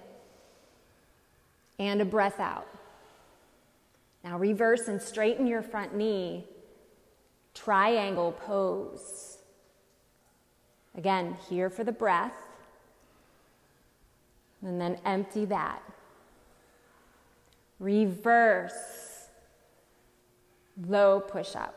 and 1.81 2.01
a 2.01 2.05
breath 2.05 2.39
out. 2.39 2.69
Now 4.25 4.39
reverse 4.39 4.89
and 4.89 5.01
straighten 5.01 5.47
your 5.47 5.63
front 5.63 5.95
knee. 5.95 6.45
Triangle 7.55 8.33
pose. 8.33 9.39
Again, 10.97 11.37
here 11.49 11.71
for 11.71 11.85
the 11.85 11.93
breath. 11.93 12.35
And 14.63 14.81
then 14.81 14.99
empty 15.05 15.45
that. 15.47 15.83
Reverse. 17.81 19.29
Low 20.87 21.21
push 21.21 21.57
up. 21.57 21.75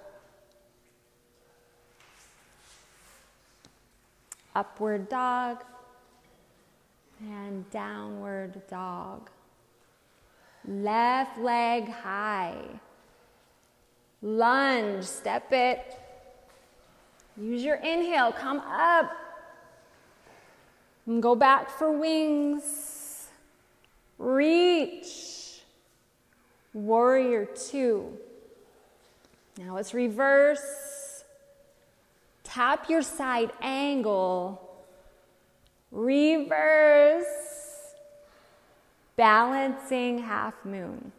Upward 4.53 5.09
dog 5.09 5.63
and 7.19 7.69
downward 7.71 8.61
dog. 8.69 9.29
Left 10.67 11.37
leg 11.37 11.89
high. 11.89 12.57
Lunge, 14.21 15.03
step 15.03 15.51
it. 15.51 15.99
Use 17.37 17.63
your 17.63 17.75
inhale, 17.75 18.31
come 18.31 18.59
up. 18.59 19.11
And 21.05 21.21
go 21.21 21.35
back 21.35 21.69
for 21.69 21.91
wings. 21.91 23.27
Reach. 24.17 25.61
Warrior 26.73 27.45
two. 27.45 28.17
Now 29.57 29.75
let's 29.75 29.93
reverse. 29.93 31.23
Tap 32.43 32.89
your 32.89 33.01
side 33.01 33.51
angle. 33.61 34.61
Reverse. 35.91 37.44
Balancing 39.17 40.19
half 40.19 40.53
moon. 40.65 41.11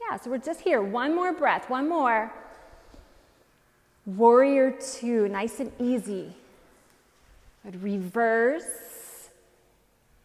Yeah, 0.00 0.16
so 0.18 0.30
we're 0.30 0.38
just 0.38 0.60
here. 0.60 0.82
One 0.82 1.14
more 1.14 1.32
breath, 1.32 1.68
one 1.68 1.88
more. 1.88 2.32
Warrior 4.04 4.72
two, 4.72 5.28
nice 5.28 5.60
and 5.60 5.72
easy. 5.78 6.34
But 7.64 7.80
reverse, 7.80 9.28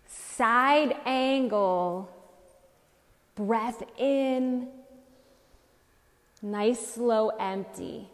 side 0.07 0.95
angle, 1.05 2.09
breath 3.35 3.83
in, 3.97 4.67
nice, 6.41 6.93
slow, 6.93 7.29
empty. 7.39 8.07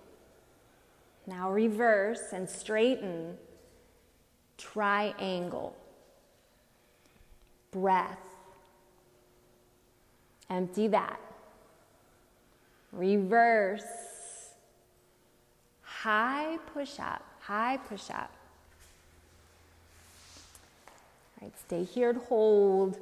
Now 1.26 1.52
reverse 1.52 2.34
and 2.34 2.50
straighten, 2.50 3.38
triangle, 4.58 5.76
breath. 7.72 8.20
Empty 10.50 10.90
that. 10.90 11.20
Reverse, 12.92 13.84
high 15.82 16.58
push 16.74 17.00
up, 17.00 17.26
high 17.40 17.78
push 17.78 18.10
up. 18.12 18.32
All 21.33 21.33
right, 21.44 21.60
stay 21.60 21.84
here 21.84 22.12
and 22.12 22.20
hold. 22.20 22.98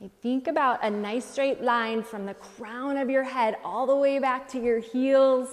Okay, 0.00 0.10
think 0.22 0.48
about 0.48 0.82
a 0.82 0.90
nice 0.90 1.24
straight 1.24 1.62
line 1.62 2.02
from 2.02 2.24
the 2.24 2.34
crown 2.34 2.96
of 2.96 3.10
your 3.10 3.24
head 3.24 3.56
all 3.62 3.86
the 3.86 3.96
way 3.96 4.18
back 4.18 4.48
to 4.48 4.60
your 4.60 4.80
heels. 4.80 5.48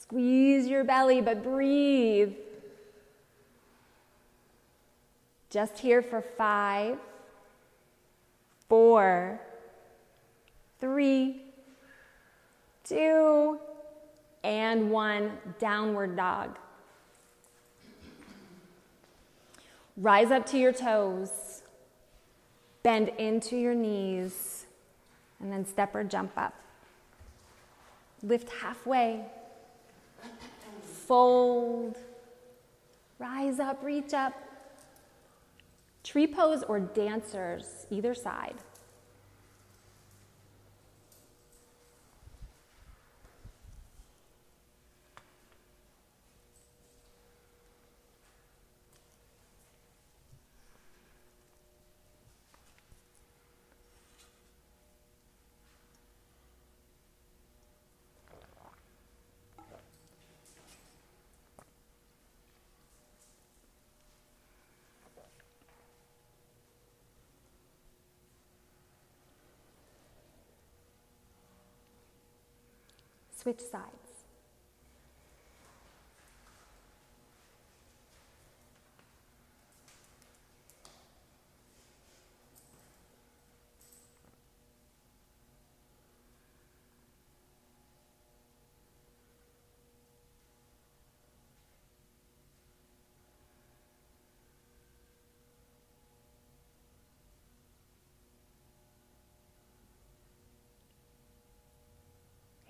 Squeeze 0.00 0.68
your 0.68 0.84
belly, 0.84 1.20
but 1.20 1.42
breathe. 1.42 2.34
Just 5.50 5.78
here 5.78 6.02
for 6.02 6.20
five, 6.20 6.96
four, 8.68 9.40
three, 10.78 11.42
two, 12.84 13.58
and 14.44 14.90
one. 14.92 15.32
Downward 15.58 16.16
dog. 16.16 16.56
Rise 20.00 20.30
up 20.30 20.46
to 20.46 20.58
your 20.58 20.72
toes, 20.72 21.62
bend 22.82 23.10
into 23.18 23.54
your 23.54 23.74
knees, 23.74 24.64
and 25.40 25.52
then 25.52 25.66
step 25.66 25.94
or 25.94 26.04
jump 26.04 26.32
up. 26.38 26.54
Lift 28.22 28.48
halfway, 28.62 29.26
fold, 30.82 31.98
rise 33.18 33.60
up, 33.60 33.84
reach 33.84 34.14
up. 34.14 34.32
Tree 36.02 36.26
pose 36.26 36.62
or 36.62 36.80
dancers, 36.80 37.86
either 37.90 38.14
side. 38.14 38.54
Switch 73.40 73.60
sides. 73.60 73.94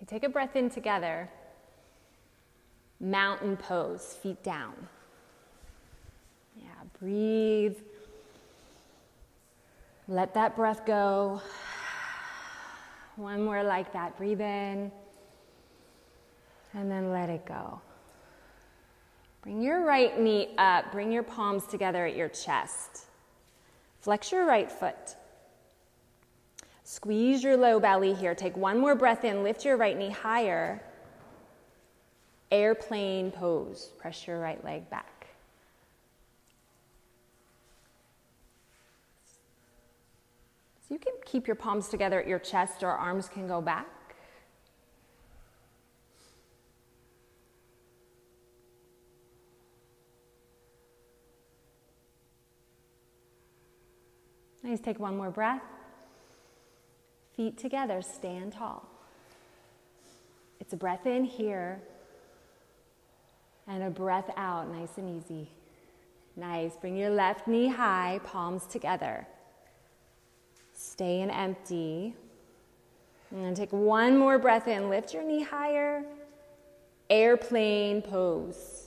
take 0.11 0.23
a 0.25 0.29
breath 0.29 0.57
in 0.57 0.69
together. 0.69 1.29
Mountain 2.99 3.55
pose, 3.55 4.17
feet 4.21 4.43
down. 4.43 4.73
Yeah, 6.57 6.65
breathe. 6.99 7.77
Let 10.09 10.33
that 10.33 10.57
breath 10.57 10.85
go. 10.85 11.41
One 13.15 13.41
more 13.41 13.63
like 13.63 13.93
that. 13.93 14.17
Breathe 14.17 14.41
in. 14.41 14.91
And 16.73 16.91
then 16.91 17.11
let 17.11 17.29
it 17.29 17.45
go. 17.45 17.79
Bring 19.41 19.61
your 19.61 19.85
right 19.85 20.19
knee 20.19 20.49
up. 20.57 20.91
Bring 20.91 21.11
your 21.11 21.23
palms 21.23 21.65
together 21.65 22.05
at 22.05 22.17
your 22.17 22.29
chest. 22.29 23.05
Flex 24.01 24.31
your 24.31 24.45
right 24.45 24.69
foot. 24.69 25.15
Squeeze 26.91 27.41
your 27.41 27.55
low 27.55 27.79
belly 27.79 28.13
here. 28.13 28.35
Take 28.35 28.57
one 28.57 28.77
more 28.77 28.95
breath 28.95 29.23
in. 29.23 29.43
Lift 29.43 29.63
your 29.63 29.77
right 29.77 29.97
knee 29.97 30.09
higher. 30.09 30.83
Airplane 32.51 33.31
pose. 33.31 33.93
Press 33.97 34.27
your 34.27 34.41
right 34.41 34.61
leg 34.65 34.89
back. 34.89 35.27
So 40.81 40.93
you 40.93 40.99
can 40.99 41.13
keep 41.25 41.47
your 41.47 41.55
palms 41.55 41.87
together 41.87 42.19
at 42.19 42.27
your 42.27 42.39
chest 42.39 42.83
or 42.83 42.89
arms 42.89 43.29
can 43.29 43.47
go 43.47 43.61
back. 43.61 43.87
Nice. 54.61 54.81
Take 54.81 54.99
one 54.99 55.15
more 55.15 55.31
breath. 55.31 55.61
Feet 57.41 57.57
together, 57.57 58.03
stand 58.03 58.53
tall. 58.53 58.87
It's 60.59 60.73
a 60.73 60.77
breath 60.77 61.07
in 61.07 61.25
here 61.25 61.81
and 63.67 63.81
a 63.81 63.89
breath 63.89 64.29
out, 64.37 64.69
nice 64.69 64.95
and 64.97 65.09
easy. 65.17 65.49
Nice. 66.35 66.77
Bring 66.77 66.95
your 66.95 67.09
left 67.09 67.47
knee 67.47 67.67
high, 67.67 68.19
palms 68.23 68.67
together. 68.67 69.25
Stay 70.71 71.21
in 71.21 71.31
empty. 71.31 72.13
And 73.31 73.43
then 73.43 73.55
take 73.55 73.73
one 73.73 74.19
more 74.19 74.37
breath 74.37 74.67
in. 74.67 74.87
Lift 74.87 75.11
your 75.11 75.23
knee 75.23 75.41
higher. 75.41 76.03
Airplane 77.09 78.03
pose. 78.03 78.80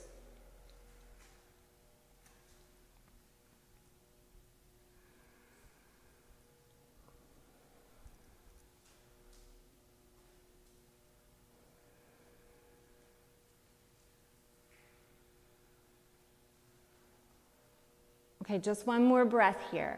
Okay, 18.45 18.59
just 18.59 18.85
one 18.85 19.03
more 19.03 19.25
breath 19.25 19.57
here. 19.71 19.97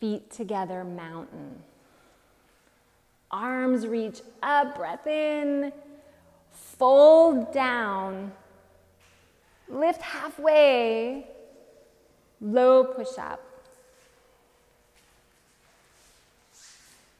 Feet 0.00 0.30
together, 0.30 0.84
mountain. 0.84 1.62
Arms 3.30 3.86
reach 3.86 4.22
up, 4.42 4.76
breath 4.76 5.06
in. 5.06 5.70
Fold 6.50 7.52
down. 7.52 8.32
Lift 9.68 10.00
halfway. 10.00 11.26
Low 12.40 12.84
push 12.84 13.18
up. 13.18 13.44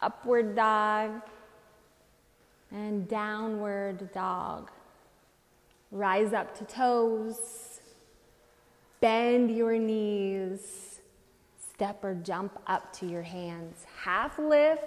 Upward 0.00 0.56
dog. 0.56 1.20
And 2.70 3.06
downward 3.06 4.14
dog. 4.14 4.70
Rise 5.90 6.32
up 6.32 6.56
to 6.56 6.64
toes. 6.64 7.71
Bend 9.02 9.50
your 9.50 9.76
knees. 9.78 11.00
Step 11.74 12.04
or 12.04 12.14
jump 12.14 12.56
up 12.68 12.92
to 12.92 13.06
your 13.06 13.22
hands. 13.22 13.84
Half 14.04 14.38
lift. 14.38 14.84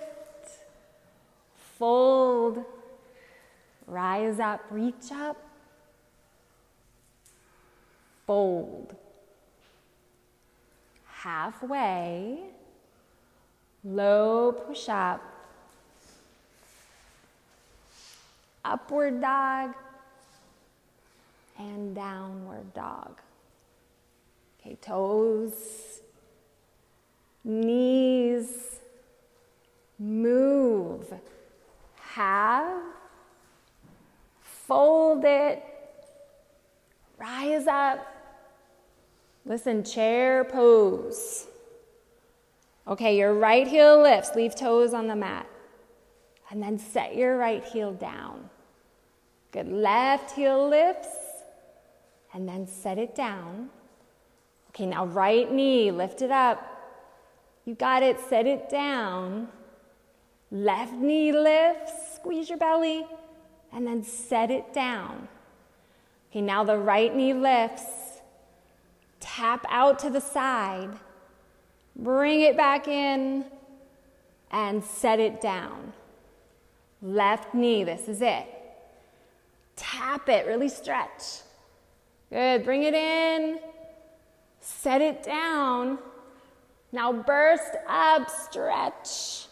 Fold. 1.78 2.64
Rise 3.86 4.40
up, 4.40 4.62
reach 4.72 5.12
up. 5.12 5.36
Fold. 8.26 8.96
Halfway. 11.06 12.40
Low 13.84 14.54
push 14.54 14.88
up. 14.88 15.22
Upward 18.64 19.20
dog 19.20 19.74
and 21.60 21.94
downward 21.94 22.74
dog. 22.74 23.20
Okay, 24.66 24.78
toes, 24.82 26.02
knees, 27.44 28.80
move. 30.00 31.14
Have, 32.00 32.82
fold 34.42 35.24
it, 35.24 35.62
rise 37.20 37.68
up. 37.68 38.08
Listen, 39.46 39.84
chair 39.84 40.44
pose. 40.46 41.46
Okay, 42.88 43.18
your 43.18 43.36
right 43.36 43.68
heel 43.68 44.02
lifts, 44.02 44.32
leave 44.36 44.56
toes 44.56 44.96
on 44.96 45.08
the 45.08 45.16
mat. 45.16 45.46
And 46.50 46.62
then 46.64 46.80
set 46.80 47.16
your 47.16 47.38
right 47.38 47.64
heel 47.64 47.92
down. 47.92 48.50
Good. 49.52 49.68
Left 49.68 50.32
heel 50.32 50.68
lifts, 50.68 51.08
and 52.34 52.48
then 52.48 52.68
set 52.68 52.98
it 52.98 53.16
down. 53.16 53.70
Okay, 54.76 54.88
now 54.88 55.06
right 55.06 55.50
knee, 55.50 55.90
lift 55.90 56.22
it 56.22 56.32
up. 56.32 56.60
You 57.64 57.76
got 57.76 58.04
it, 58.04 58.20
set 58.20 58.46
it 58.46 58.70
down. 58.70 59.48
Left 60.52 60.92
knee 60.92 61.32
lifts, 61.32 61.94
squeeze 62.16 62.50
your 62.50 62.58
belly, 62.58 63.08
and 63.72 63.88
then 63.88 64.04
set 64.04 64.52
it 64.52 64.74
down. 64.74 65.30
Okay, 66.30 66.42
now 66.42 66.66
the 66.66 66.78
right 66.78 67.16
knee 67.16 67.34
lifts. 67.34 68.20
Tap 69.22 69.66
out 69.70 69.98
to 70.00 70.10
the 70.10 70.20
side. 70.20 71.00
Bring 71.96 72.42
it 72.42 72.58
back 72.58 72.90
in 72.90 73.46
and 74.52 74.84
set 74.84 75.22
it 75.22 75.40
down. 75.40 75.94
Left 77.02 77.54
knee, 77.54 77.86
this 77.86 78.10
is 78.10 78.22
it. 78.22 78.46
Tap 79.78 80.28
it, 80.28 80.46
really 80.46 80.68
stretch. 80.68 81.44
Good, 82.30 82.66
bring 82.66 82.84
it 82.84 82.94
in 82.94 83.60
Set 84.66 85.00
it 85.00 85.22
down. 85.22 86.00
Now 86.92 87.14
burst 87.14 87.76
up, 87.88 88.32
stretch. 88.32 89.46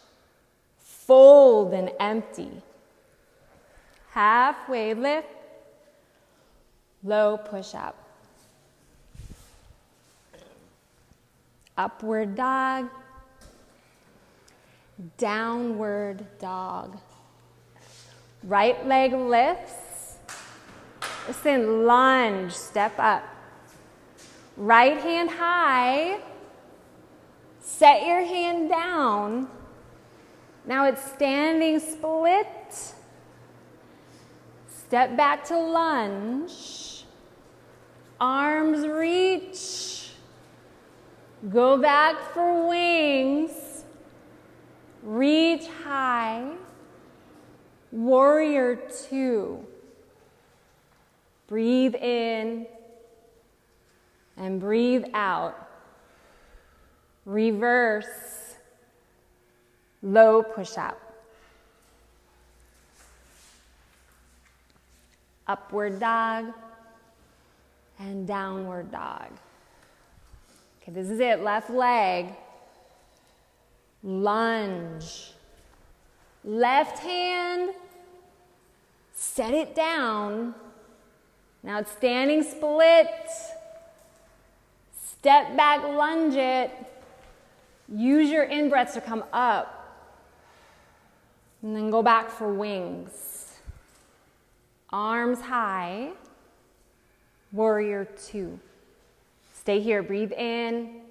Fold 0.80 1.72
and 1.74 1.92
empty. 2.00 2.50
Halfway 4.10 4.96
lift. 4.96 5.28
Low 7.04 7.38
push 7.38 7.76
up. 7.76 7.96
Upward 11.78 12.34
dog. 12.36 12.90
Downward 15.20 16.26
dog. 16.40 16.98
Right 18.42 18.84
leg 18.88 19.14
lifts. 19.14 20.18
Listen, 21.28 21.86
lunge, 21.86 22.52
step 22.52 22.94
up. 22.98 23.33
Right 24.56 24.98
hand 24.98 25.30
high. 25.32 26.20
Set 27.60 28.06
your 28.06 28.24
hand 28.24 28.70
down. 28.70 29.48
Now 30.66 30.86
it's 30.86 31.04
standing 31.04 31.80
split. 31.80 32.94
Step 34.68 35.18
back 35.18 35.44
to 35.46 35.58
lunge. 35.58 37.06
Arms 38.20 38.86
reach. 38.88 40.12
Go 41.50 41.78
back 41.78 42.34
for 42.34 42.68
wings. 42.68 43.84
Reach 45.02 45.68
high. 45.84 46.48
Warrior 47.92 48.76
two. 49.10 49.66
Breathe 51.48 51.96
in 51.96 52.68
and 54.38 54.60
breathe 54.60 55.06
out. 55.14 55.70
Reverse 57.26 58.56
low 60.02 60.44
push 60.44 60.78
up. 60.78 61.00
Upward 65.48 66.00
dog 66.00 66.54
and 68.00 68.28
downward 68.28 68.92
dog. 68.92 69.28
Okay, 70.82 70.92
this 70.92 71.10
is 71.10 71.20
it. 71.20 71.42
Left 71.42 71.70
leg. 71.70 72.28
Lunge. 74.04 75.32
Left 76.44 77.00
hand. 77.00 77.74
Set 79.14 79.54
it 79.54 79.76
down. 79.76 80.54
Now 81.62 81.80
it's 81.80 81.92
standing 81.92 82.44
split. 82.44 83.08
Step 85.24 85.56
back, 85.56 85.82
lunge 85.84 86.36
it. 86.36 86.70
Use 87.88 88.30
your 88.30 88.44
in 88.44 88.68
breaths 88.68 88.94
to 88.96 89.00
come 89.00 89.24
up. 89.32 90.04
And 91.62 91.74
then 91.74 91.90
go 91.90 92.04
back 92.04 92.30
for 92.30 92.54
wings. 92.54 93.54
Arms 94.90 95.40
high. 95.40 96.10
Warrior 97.54 98.04
two. 98.04 98.60
Stay 99.54 99.80
here. 99.80 100.04
Breathe 100.04 100.34
in. 100.34 101.04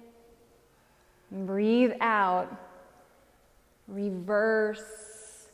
Breathe 1.31 1.93
out. 1.99 2.55
Reverse. 3.87 5.47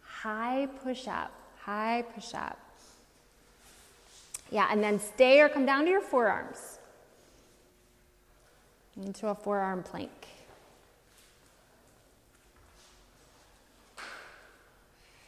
High 0.00 0.66
push 0.82 1.06
up. 1.06 1.30
High 1.60 2.06
push 2.14 2.32
up. 2.32 2.58
Yeah, 4.50 4.66
and 4.70 4.82
then 4.82 4.98
stay 4.98 5.42
or 5.42 5.50
come 5.50 5.66
down 5.66 5.84
to 5.84 5.90
your 5.90 6.00
forearms 6.00 6.78
into 9.04 9.28
a 9.28 9.34
forearm 9.34 9.82
plank. 9.82 10.10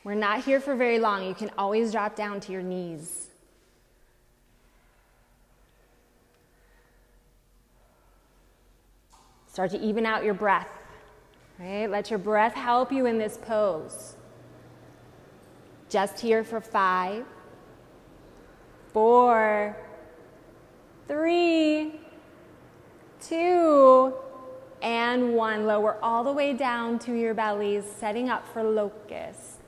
We're 0.04 0.14
not 0.14 0.44
here 0.44 0.58
for 0.58 0.74
very 0.74 0.98
long. 0.98 1.26
You 1.26 1.34
can 1.34 1.50
always 1.58 1.92
drop 1.92 2.16
down 2.16 2.40
to 2.40 2.52
your 2.52 2.62
knees. 2.62 3.28
Start 9.52 9.72
to 9.72 9.80
even 9.80 10.06
out 10.06 10.24
your 10.24 10.34
breath. 10.34 10.68
Right? 11.58 11.90
Let 11.90 12.10
your 12.10 12.20
breath 12.20 12.54
help 12.54 12.92
you 12.92 13.06
in 13.06 13.18
this 13.18 13.36
pose. 13.36 14.14
Just 15.90 16.20
here 16.20 16.44
for 16.44 16.60
five, 16.60 17.24
four, 18.92 19.76
three, 21.08 22.00
two, 23.20 24.14
and 24.82 25.34
one. 25.34 25.66
Lower 25.66 25.96
all 26.02 26.24
the 26.24 26.32
way 26.32 26.52
down 26.52 26.98
to 27.00 27.12
your 27.12 27.34
bellies, 27.34 27.84
setting 27.84 28.28
up 28.28 28.46
for 28.52 28.62
locust. 28.62 29.58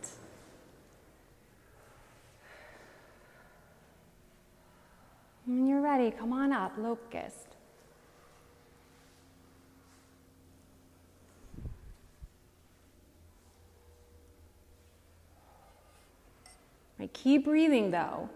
When 5.46 5.66
you're 5.66 5.80
ready, 5.80 6.10
come 6.10 6.32
on 6.32 6.52
up, 6.52 6.74
locust. 6.78 7.48
Right, 17.00 17.12
keep 17.14 17.46
breathing 17.46 17.90
though. 17.90 18.28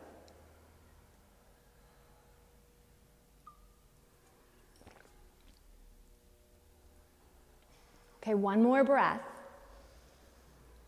Okay, 8.25 8.33
one 8.33 8.62
more 8.62 8.83
breath. 8.83 9.20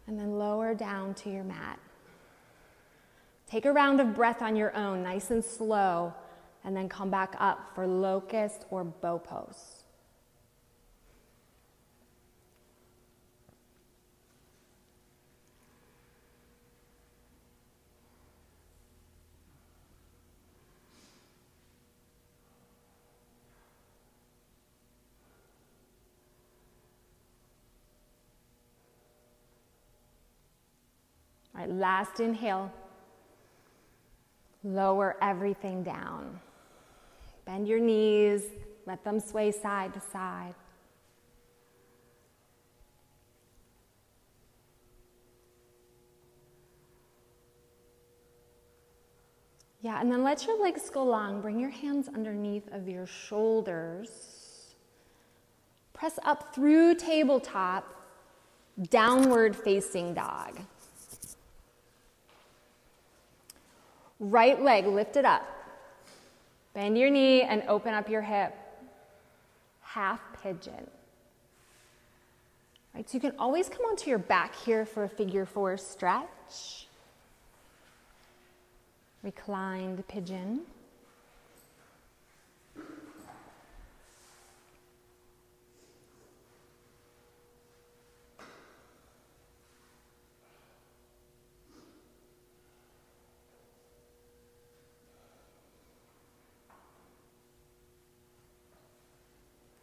And 0.07 0.19
then 0.19 0.39
lower 0.39 0.75
down 0.75 1.13
to 1.17 1.31
your 1.31 1.45
mat. 1.45 1.79
Take 3.47 3.67
a 3.67 3.73
round 3.73 4.01
of 4.01 4.15
breath 4.15 4.41
on 4.41 4.57
your 4.57 4.75
own, 4.75 5.03
nice 5.03 5.31
and 5.31 5.45
slow, 5.45 6.15
and 6.65 6.75
then 6.75 6.89
come 6.89 7.11
back 7.11 7.35
up 7.39 7.73
for 7.75 7.87
locust 7.87 8.65
or 8.71 8.85
bow 8.85 9.19
pose. 9.19 9.83
All 31.46 31.46
right, 31.57 31.71
last 31.71 32.21
inhale. 32.21 32.73
Lower 34.65 35.17
everything 35.23 35.83
down. 35.83 36.41
Bend 37.45 37.69
your 37.69 37.81
knees, 37.81 38.43
let 38.87 39.05
them 39.05 39.21
sway 39.21 39.53
side 39.53 39.95
to 39.95 40.01
side. 40.01 40.55
Yeah, 49.83 50.01
and 50.01 50.11
then 50.11 50.25
let 50.25 50.47
your 50.49 50.61
legs 50.61 50.91
go 50.91 51.05
long. 51.05 51.41
Bring 51.41 51.61
your 51.61 51.71
hands 51.71 52.09
underneath 52.09 52.67
of 52.73 52.89
your 52.89 53.07
shoulders. 53.07 54.75
Press 55.93 56.19
up 56.25 56.53
through 56.53 56.97
tabletop, 56.97 57.95
downward 58.91 59.55
facing 59.55 60.13
dog. 60.13 60.59
Right 64.19 64.61
leg 64.63 64.87
lifted 64.87 65.25
up. 65.25 65.47
Bend 66.75 66.97
your 66.97 67.11
knee 67.11 67.43
and 67.43 67.63
open 67.69 67.95
up 67.95 68.09
your 68.09 68.23
hip. 68.23 68.55
Half 69.81 70.21
pigeon. 70.43 70.91
Right, 72.95 73.09
so 73.09 73.15
you 73.15 73.21
can 73.21 73.35
always 73.39 73.69
come 73.69 73.83
onto 73.83 74.09
your 74.09 74.19
back 74.19 74.55
here 74.55 74.87
for 74.87 75.05
a 75.05 75.09
figure 75.09 75.45
four 75.45 75.77
stretch. 75.77 76.87
Reclined 79.23 80.07
pigeon. 80.09 80.63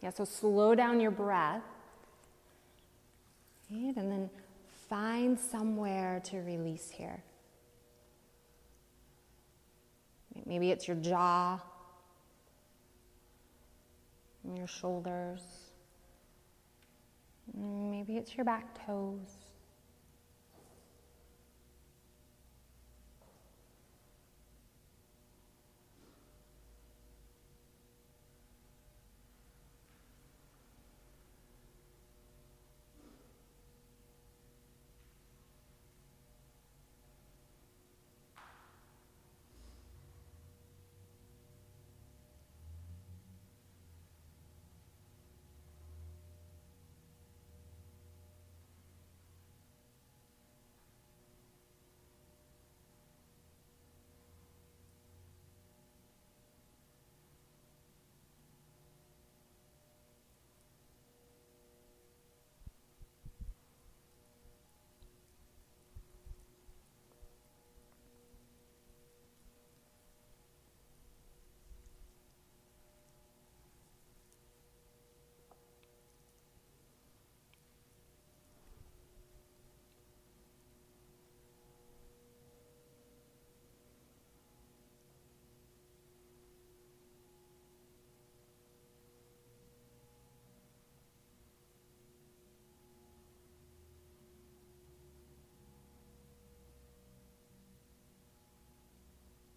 Yeah, 0.03 0.09
so 0.09 0.25
slow 0.25 0.75
down 0.75 0.99
your 0.99 1.11
breath. 1.11 1.61
Right, 3.71 3.95
and 3.95 4.11
then 4.11 4.29
find 4.89 5.39
somewhere 5.39 6.21
to 6.25 6.39
release 6.39 6.89
here. 6.89 7.23
Maybe 10.45 10.71
it's 10.71 10.89
your 10.89 10.97
jaw, 10.97 11.57
your 14.57 14.67
shoulders. 14.67 15.41
Maybe 17.53 18.17
it's 18.17 18.35
your 18.35 18.43
back 18.43 18.85
toes. 18.85 19.53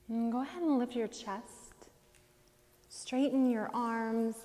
And 0.08 0.32
lift 0.86 0.96
your 0.96 1.08
chest. 1.08 1.90
Straighten 2.88 3.50
your 3.50 3.70
arms. 3.74 4.36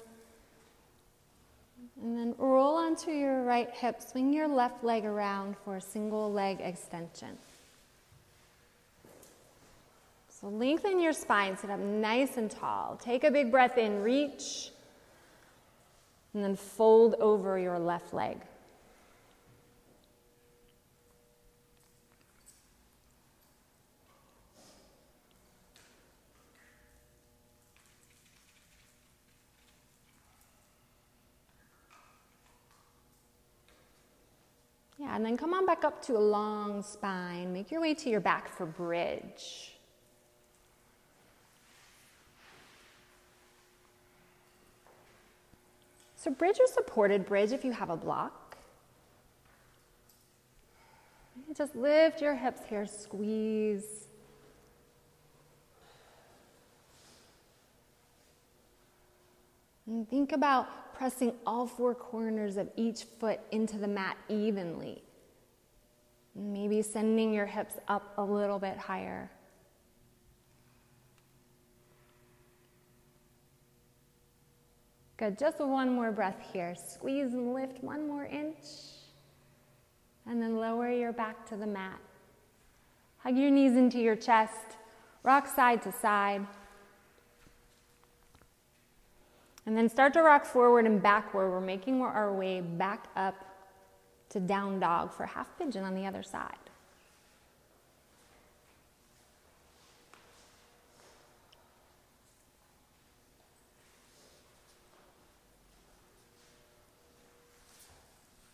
And 2.02 2.18
then 2.18 2.34
roll 2.40 2.76
onto 2.76 3.12
your 3.12 3.44
right 3.44 3.70
hip. 3.70 4.02
Swing 4.02 4.34
your 4.34 4.48
left 4.48 4.84
leg 4.84 5.06
around 5.06 5.56
for 5.64 5.76
a 5.76 5.82
single 5.82 6.32
leg 6.32 6.60
extension. 6.60 7.38
So 10.30 10.48
lengthen 10.48 11.00
your 11.00 11.14
spine, 11.14 11.56
sit 11.56 11.70
up 11.70 11.80
nice 11.80 12.38
and 12.38 12.50
tall. 12.50 13.00
Take 13.00 13.24
a 13.24 13.30
big 13.30 13.52
breath 13.52 13.78
in, 13.78 14.02
reach, 14.02 14.72
and 16.34 16.44
then 16.44 16.56
fold 16.56 17.14
over 17.20 17.60
your 17.60 17.78
left 17.78 18.16
leg. 18.16 18.38
And 35.14 35.26
then 35.26 35.36
come 35.36 35.54
on 35.54 35.66
back 35.66 35.84
up 35.84 36.02
to 36.04 36.16
a 36.16 36.20
long 36.20 36.82
spine. 36.82 37.52
Make 37.52 37.70
your 37.70 37.82
way 37.82 37.94
to 37.94 38.10
your 38.10 38.22
back 38.22 38.48
for 38.48 38.66
bridge. 38.66 39.74
So, 46.16 46.32
bridge 46.32 46.58
or 46.60 46.68
supported 46.68 47.26
bridge 47.26 47.52
if 47.52 47.66
you 47.66 47.72
have 47.72 47.90
a 47.90 47.98
block. 47.98 48.56
Just 51.58 51.76
lift 51.76 52.22
your 52.22 52.36
hips 52.36 52.62
here, 52.70 52.86
squeeze. 52.86 54.08
And 59.88 60.08
think 60.10 60.32
about 60.32 60.91
pressing 61.02 61.34
all 61.48 61.66
four 61.66 61.96
corners 61.96 62.58
of 62.58 62.70
each 62.76 63.06
foot 63.20 63.40
into 63.50 63.76
the 63.80 63.88
mat 63.88 64.16
evenly. 64.30 65.02
Maybe 66.36 66.84
sending 66.84 67.34
your 67.34 67.48
hips 67.48 67.74
up 67.88 68.14
a 68.20 68.24
little 68.24 68.60
bit 68.60 68.78
higher. 68.78 69.32
Good, 75.18 75.40
just 75.40 75.60
one 75.60 75.92
more 75.92 76.12
breath 76.12 76.38
here. 76.54 76.76
Squeeze 76.76 77.34
and 77.34 77.52
lift 77.52 77.84
one 77.84 78.08
more 78.08 78.26
inch. 78.26 78.68
And 80.28 80.40
then 80.40 80.58
lower 80.58 80.92
your 80.92 81.14
back 81.14 81.48
to 81.48 81.56
the 81.56 81.66
mat. 81.66 82.00
Hug 83.24 83.36
your 83.36 83.50
knees 83.50 83.76
into 83.76 83.98
your 83.98 84.16
chest. 84.16 84.78
Rock 85.24 85.48
side 85.48 85.82
to 85.82 85.92
side. 85.92 86.46
And 89.66 89.78
then 89.78 89.90
start 89.90 90.14
to 90.14 90.22
rock 90.22 90.46
forward 90.46 90.86
and 90.86 91.02
backward. 91.02 91.50
We're 91.52 91.62
making 91.62 92.02
our 92.02 92.34
way 92.34 92.62
back 92.62 93.08
up 93.16 93.46
to 94.30 94.40
down 94.40 94.80
dog 94.80 95.14
for 95.14 95.26
half 95.26 95.58
pigeon 95.58 95.84
on 95.84 95.94
the 95.94 96.06
other 96.06 96.24
side. 96.24 96.56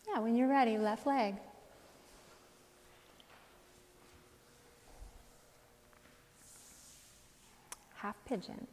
Yeah, 0.08 0.20
when 0.20 0.36
you're 0.36 0.49
ready, 0.49 0.78
left 0.78 1.05
leg. 1.05 1.36
Half 7.95 8.16
pigeon. 8.26 8.68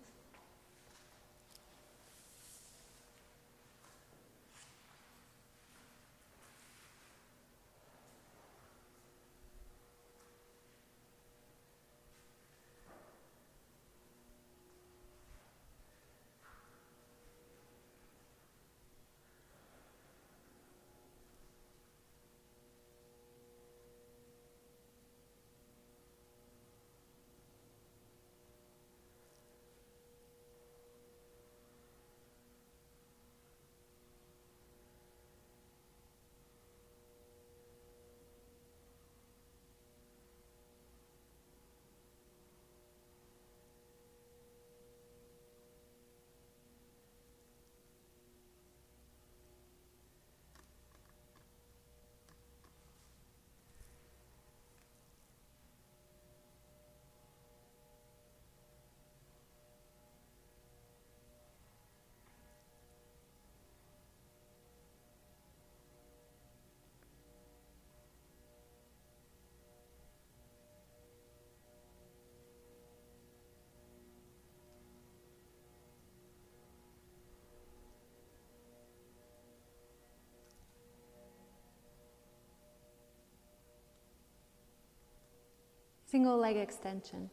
Single 86.14 86.38
leg 86.38 86.56
extension. 86.56 87.28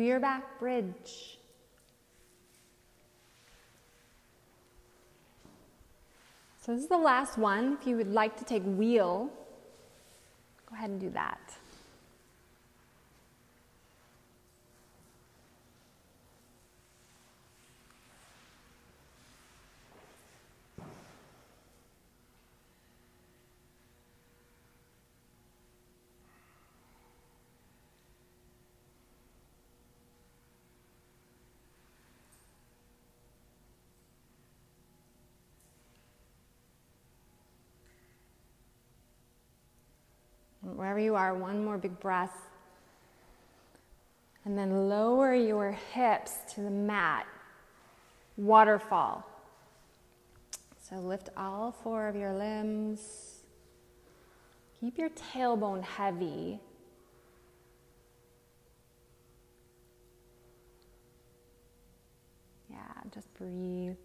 Your 0.00 0.20
back 0.20 0.58
bridge. 0.58 1.38
So, 6.60 6.72
this 6.72 6.82
is 6.82 6.88
the 6.88 6.96
last 6.96 7.36
one. 7.36 7.76
If 7.80 7.86
you 7.86 7.96
would 7.96 8.10
like 8.10 8.36
to 8.38 8.44
take 8.44 8.62
wheel, 8.64 9.30
go 10.66 10.76
ahead 10.76 10.90
and 10.90 10.98
do 11.00 11.10
that. 11.10 11.38
Wherever 40.74 40.98
you 40.98 41.14
are, 41.14 41.34
one 41.34 41.64
more 41.64 41.78
big 41.78 41.98
breath. 42.00 42.36
And 44.44 44.58
then 44.58 44.88
lower 44.88 45.34
your 45.34 45.70
hips 45.72 46.32
to 46.54 46.60
the 46.60 46.70
mat. 46.70 47.26
Waterfall. 48.36 49.24
So 50.88 50.96
lift 50.96 51.30
all 51.36 51.72
four 51.72 52.08
of 52.08 52.16
your 52.16 52.34
limbs. 52.34 53.40
Keep 54.80 54.98
your 54.98 55.10
tailbone 55.10 55.82
heavy. 55.82 56.60
Yeah, 62.68 62.76
just 63.14 63.32
breathe. 63.34 63.96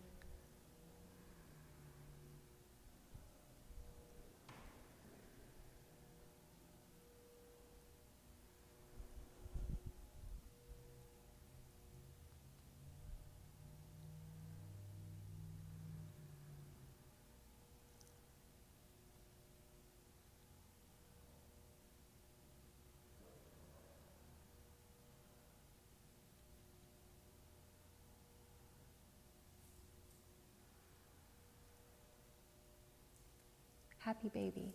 Happy 34.09 34.29
baby. 34.29 34.73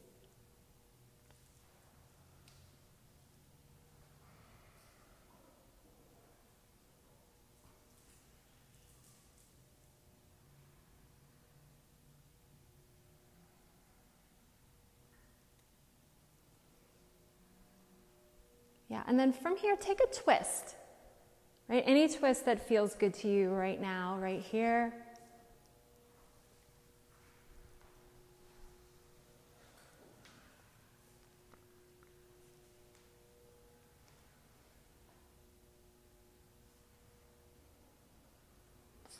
Yeah, 18.88 19.02
and 19.08 19.18
then 19.18 19.32
from 19.32 19.56
here, 19.56 19.74
take 19.74 19.98
a 19.98 20.06
twist. 20.14 20.76
Right? 21.66 21.82
Any 21.84 22.08
twist 22.08 22.44
that 22.44 22.68
feels 22.68 22.94
good 22.94 23.14
to 23.14 23.28
you 23.28 23.50
right 23.50 23.80
now, 23.80 24.16
right 24.20 24.40
here. 24.40 24.94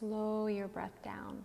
Slow 0.07 0.49
your 0.49 0.69
breath 0.69 1.03
down. 1.03 1.43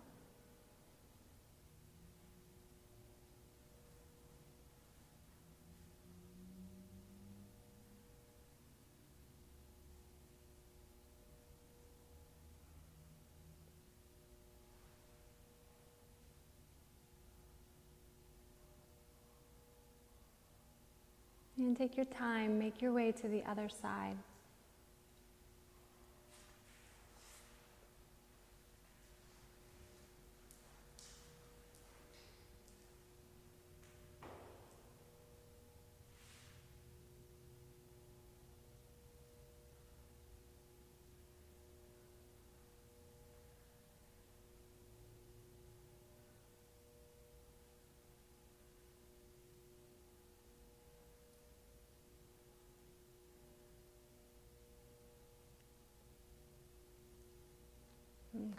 And 21.58 21.78
take 21.78 21.96
your 21.96 22.06
time, 22.08 22.60
make 22.60 22.82
your 22.82 22.92
way 22.92 23.14
to 23.14 23.30
the 23.30 23.42
other 23.50 23.70
side. 23.70 24.18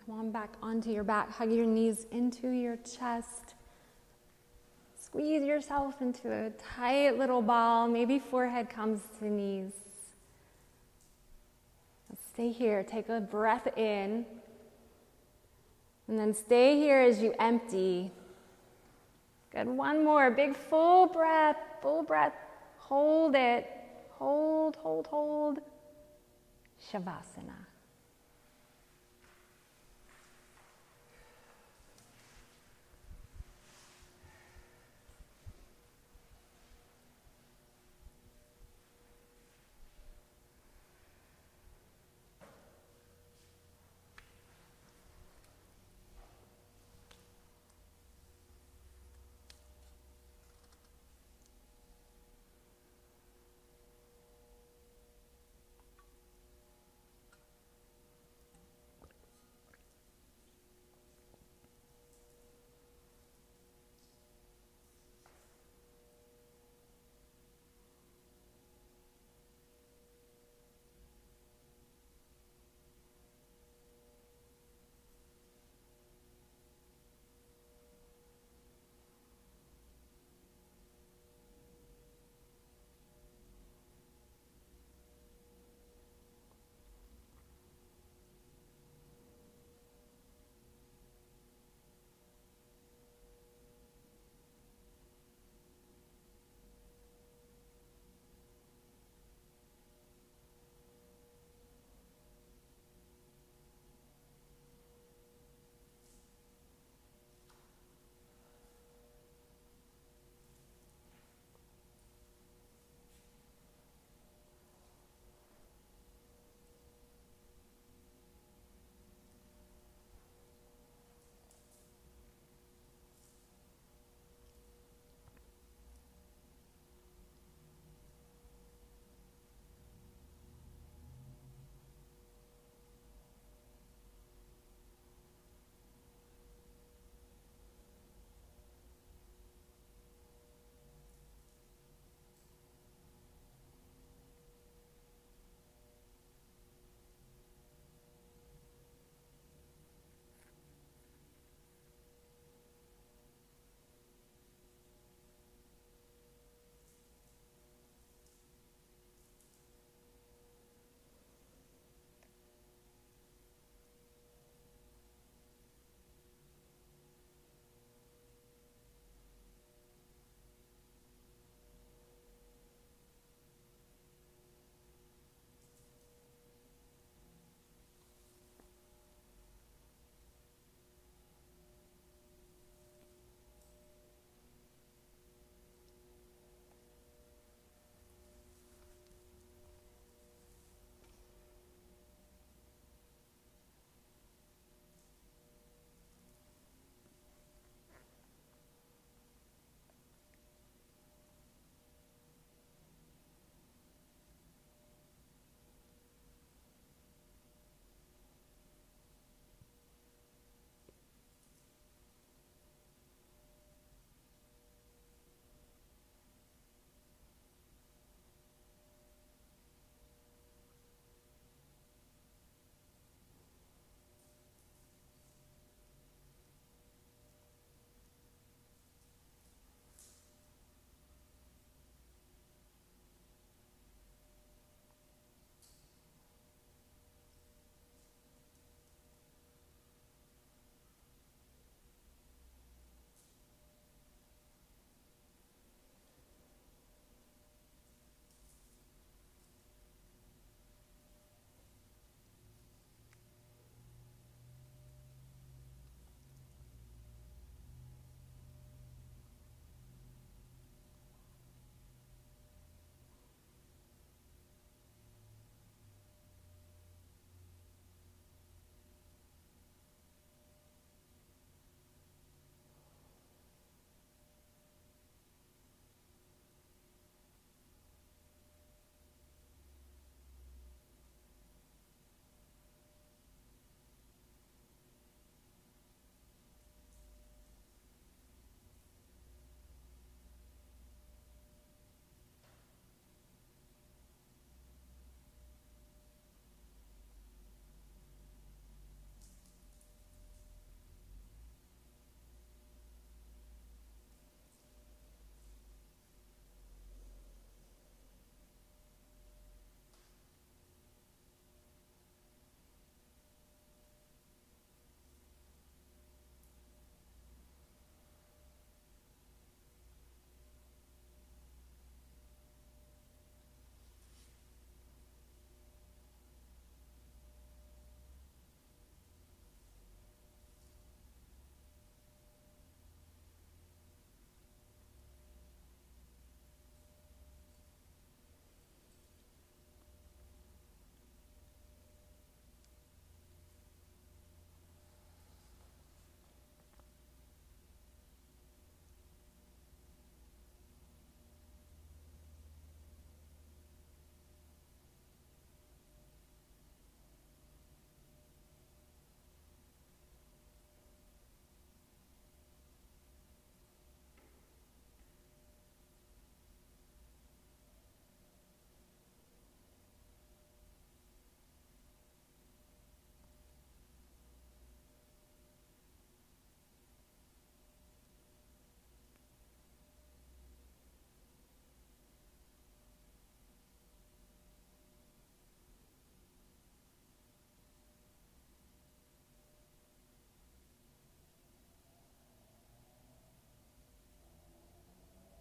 Come 0.06 0.18
on 0.18 0.30
back 0.30 0.54
onto 0.62 0.90
your 0.90 1.04
back. 1.04 1.30
Hug 1.30 1.50
your 1.50 1.66
knees 1.66 2.06
into 2.10 2.48
your 2.48 2.76
chest. 2.76 3.54
Squeeze 5.00 5.44
yourself 5.44 6.00
into 6.00 6.32
a 6.32 6.50
tight 6.50 7.18
little 7.18 7.42
ball. 7.42 7.88
Maybe 7.88 8.18
forehead 8.18 8.70
comes 8.70 9.00
to 9.18 9.26
knees. 9.26 9.72
Stay 12.32 12.52
here. 12.52 12.82
Take 12.82 13.08
a 13.08 13.20
breath 13.20 13.66
in. 13.76 14.24
And 16.08 16.18
then 16.18 16.34
stay 16.34 16.76
here 16.76 17.00
as 17.00 17.20
you 17.20 17.34
empty. 17.38 18.12
Good. 19.52 19.66
One 19.66 20.04
more. 20.04 20.30
Big 20.30 20.56
full 20.56 21.06
breath. 21.06 21.56
Full 21.82 22.02
breath. 22.02 22.34
Hold 22.78 23.34
it. 23.34 23.68
Hold, 24.10 24.76
hold, 24.76 25.06
hold. 25.06 25.58
Shavasana. 26.92 27.69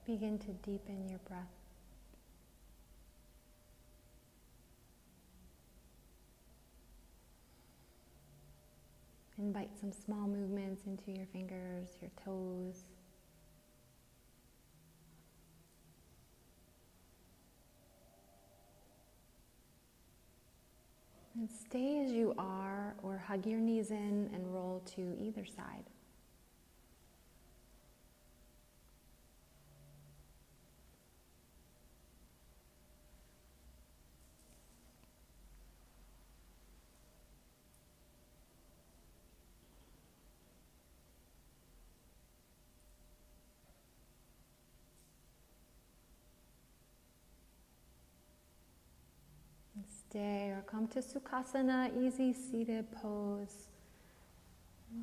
Begin 0.09 0.39
to 0.39 0.51
deepen 0.67 1.07
your 1.07 1.19
breath. 1.19 1.43
Invite 9.37 9.69
some 9.79 9.91
small 9.91 10.27
movements 10.27 10.81
into 10.87 11.11
your 11.11 11.27
fingers, 11.27 11.89
your 12.01 12.09
toes. 12.25 12.85
And 21.35 21.47
stay 21.51 22.03
as 22.03 22.11
you 22.11 22.33
are, 22.39 22.95
or 23.03 23.19
hug 23.19 23.45
your 23.45 23.59
knees 23.59 23.91
in 23.91 24.31
and 24.33 24.51
roll 24.51 24.81
to 24.95 25.15
either 25.21 25.45
side. 25.45 25.85
Or 50.15 50.63
come 50.65 50.87
to 50.89 50.99
Sukhasana, 50.99 51.91
easy 52.01 52.33
seated 52.33 52.91
pose. 52.91 53.67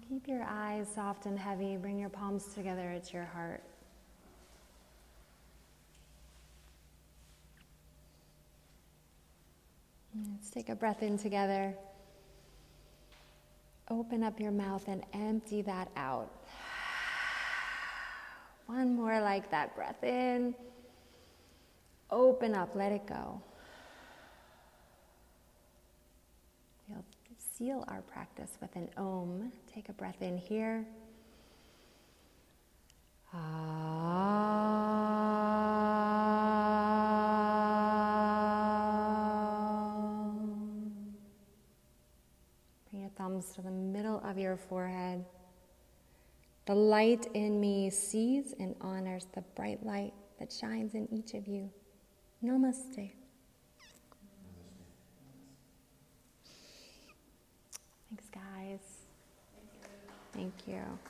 Keep 0.09 0.27
your 0.27 0.43
eyes 0.43 0.89
soft 0.93 1.27
and 1.27 1.39
heavy. 1.39 1.77
Bring 1.77 1.99
your 1.99 2.09
palms 2.09 2.47
together 2.55 2.89
at 2.91 3.13
your 3.13 3.25
heart. 3.25 3.63
Let's 10.33 10.51
take 10.51 10.71
a 10.71 10.75
breath 10.75 11.03
in 11.03 11.19
together. 11.19 11.75
Open 13.89 14.25
up 14.25 14.41
your 14.41 14.51
mouth 14.51 14.83
and 14.89 15.05
empty 15.13 15.63
that 15.63 15.89
out. 15.97 16.33
One 18.67 18.97
more 18.97 19.21
like 19.21 19.51
that. 19.53 19.77
Breath 19.77 20.03
in. 20.03 20.55
Open 22.11 22.55
up, 22.55 22.75
let 22.75 22.93
it 22.93 23.07
go. 23.07 23.41
We'll 26.89 27.05
seal 27.57 27.85
our 27.89 28.03
practice 28.03 28.59
with 28.61 28.75
an 28.77 28.89
om. 28.97 29.51
Take 29.73 29.89
a 29.89 29.93
breath 29.93 30.21
in 30.21 30.37
here. 30.37 30.85
Bring 42.91 43.01
your 43.03 43.11
thumbs 43.17 43.53
to 43.55 43.63
the 43.63 43.71
middle 43.71 44.21
of 44.25 44.39
your 44.39 44.57
forehead. 44.57 45.25
The 46.67 46.75
light 46.75 47.27
in 47.35 47.61
me 47.61 47.91
sees 47.91 48.55
and 48.59 48.75
honors 48.81 49.27
the 49.35 49.43
bright 49.55 49.85
light 49.85 50.13
that 50.39 50.53
shines 50.53 50.95
in 50.95 51.09
each 51.13 51.35
of 51.35 51.47
you. 51.47 51.71
Namaste. 52.45 53.13
Thanks, 58.09 58.31
guys. 58.31 58.81
Thank 59.55 59.71
you. 59.75 59.89
Thank 60.37 60.69
you. 60.69 61.01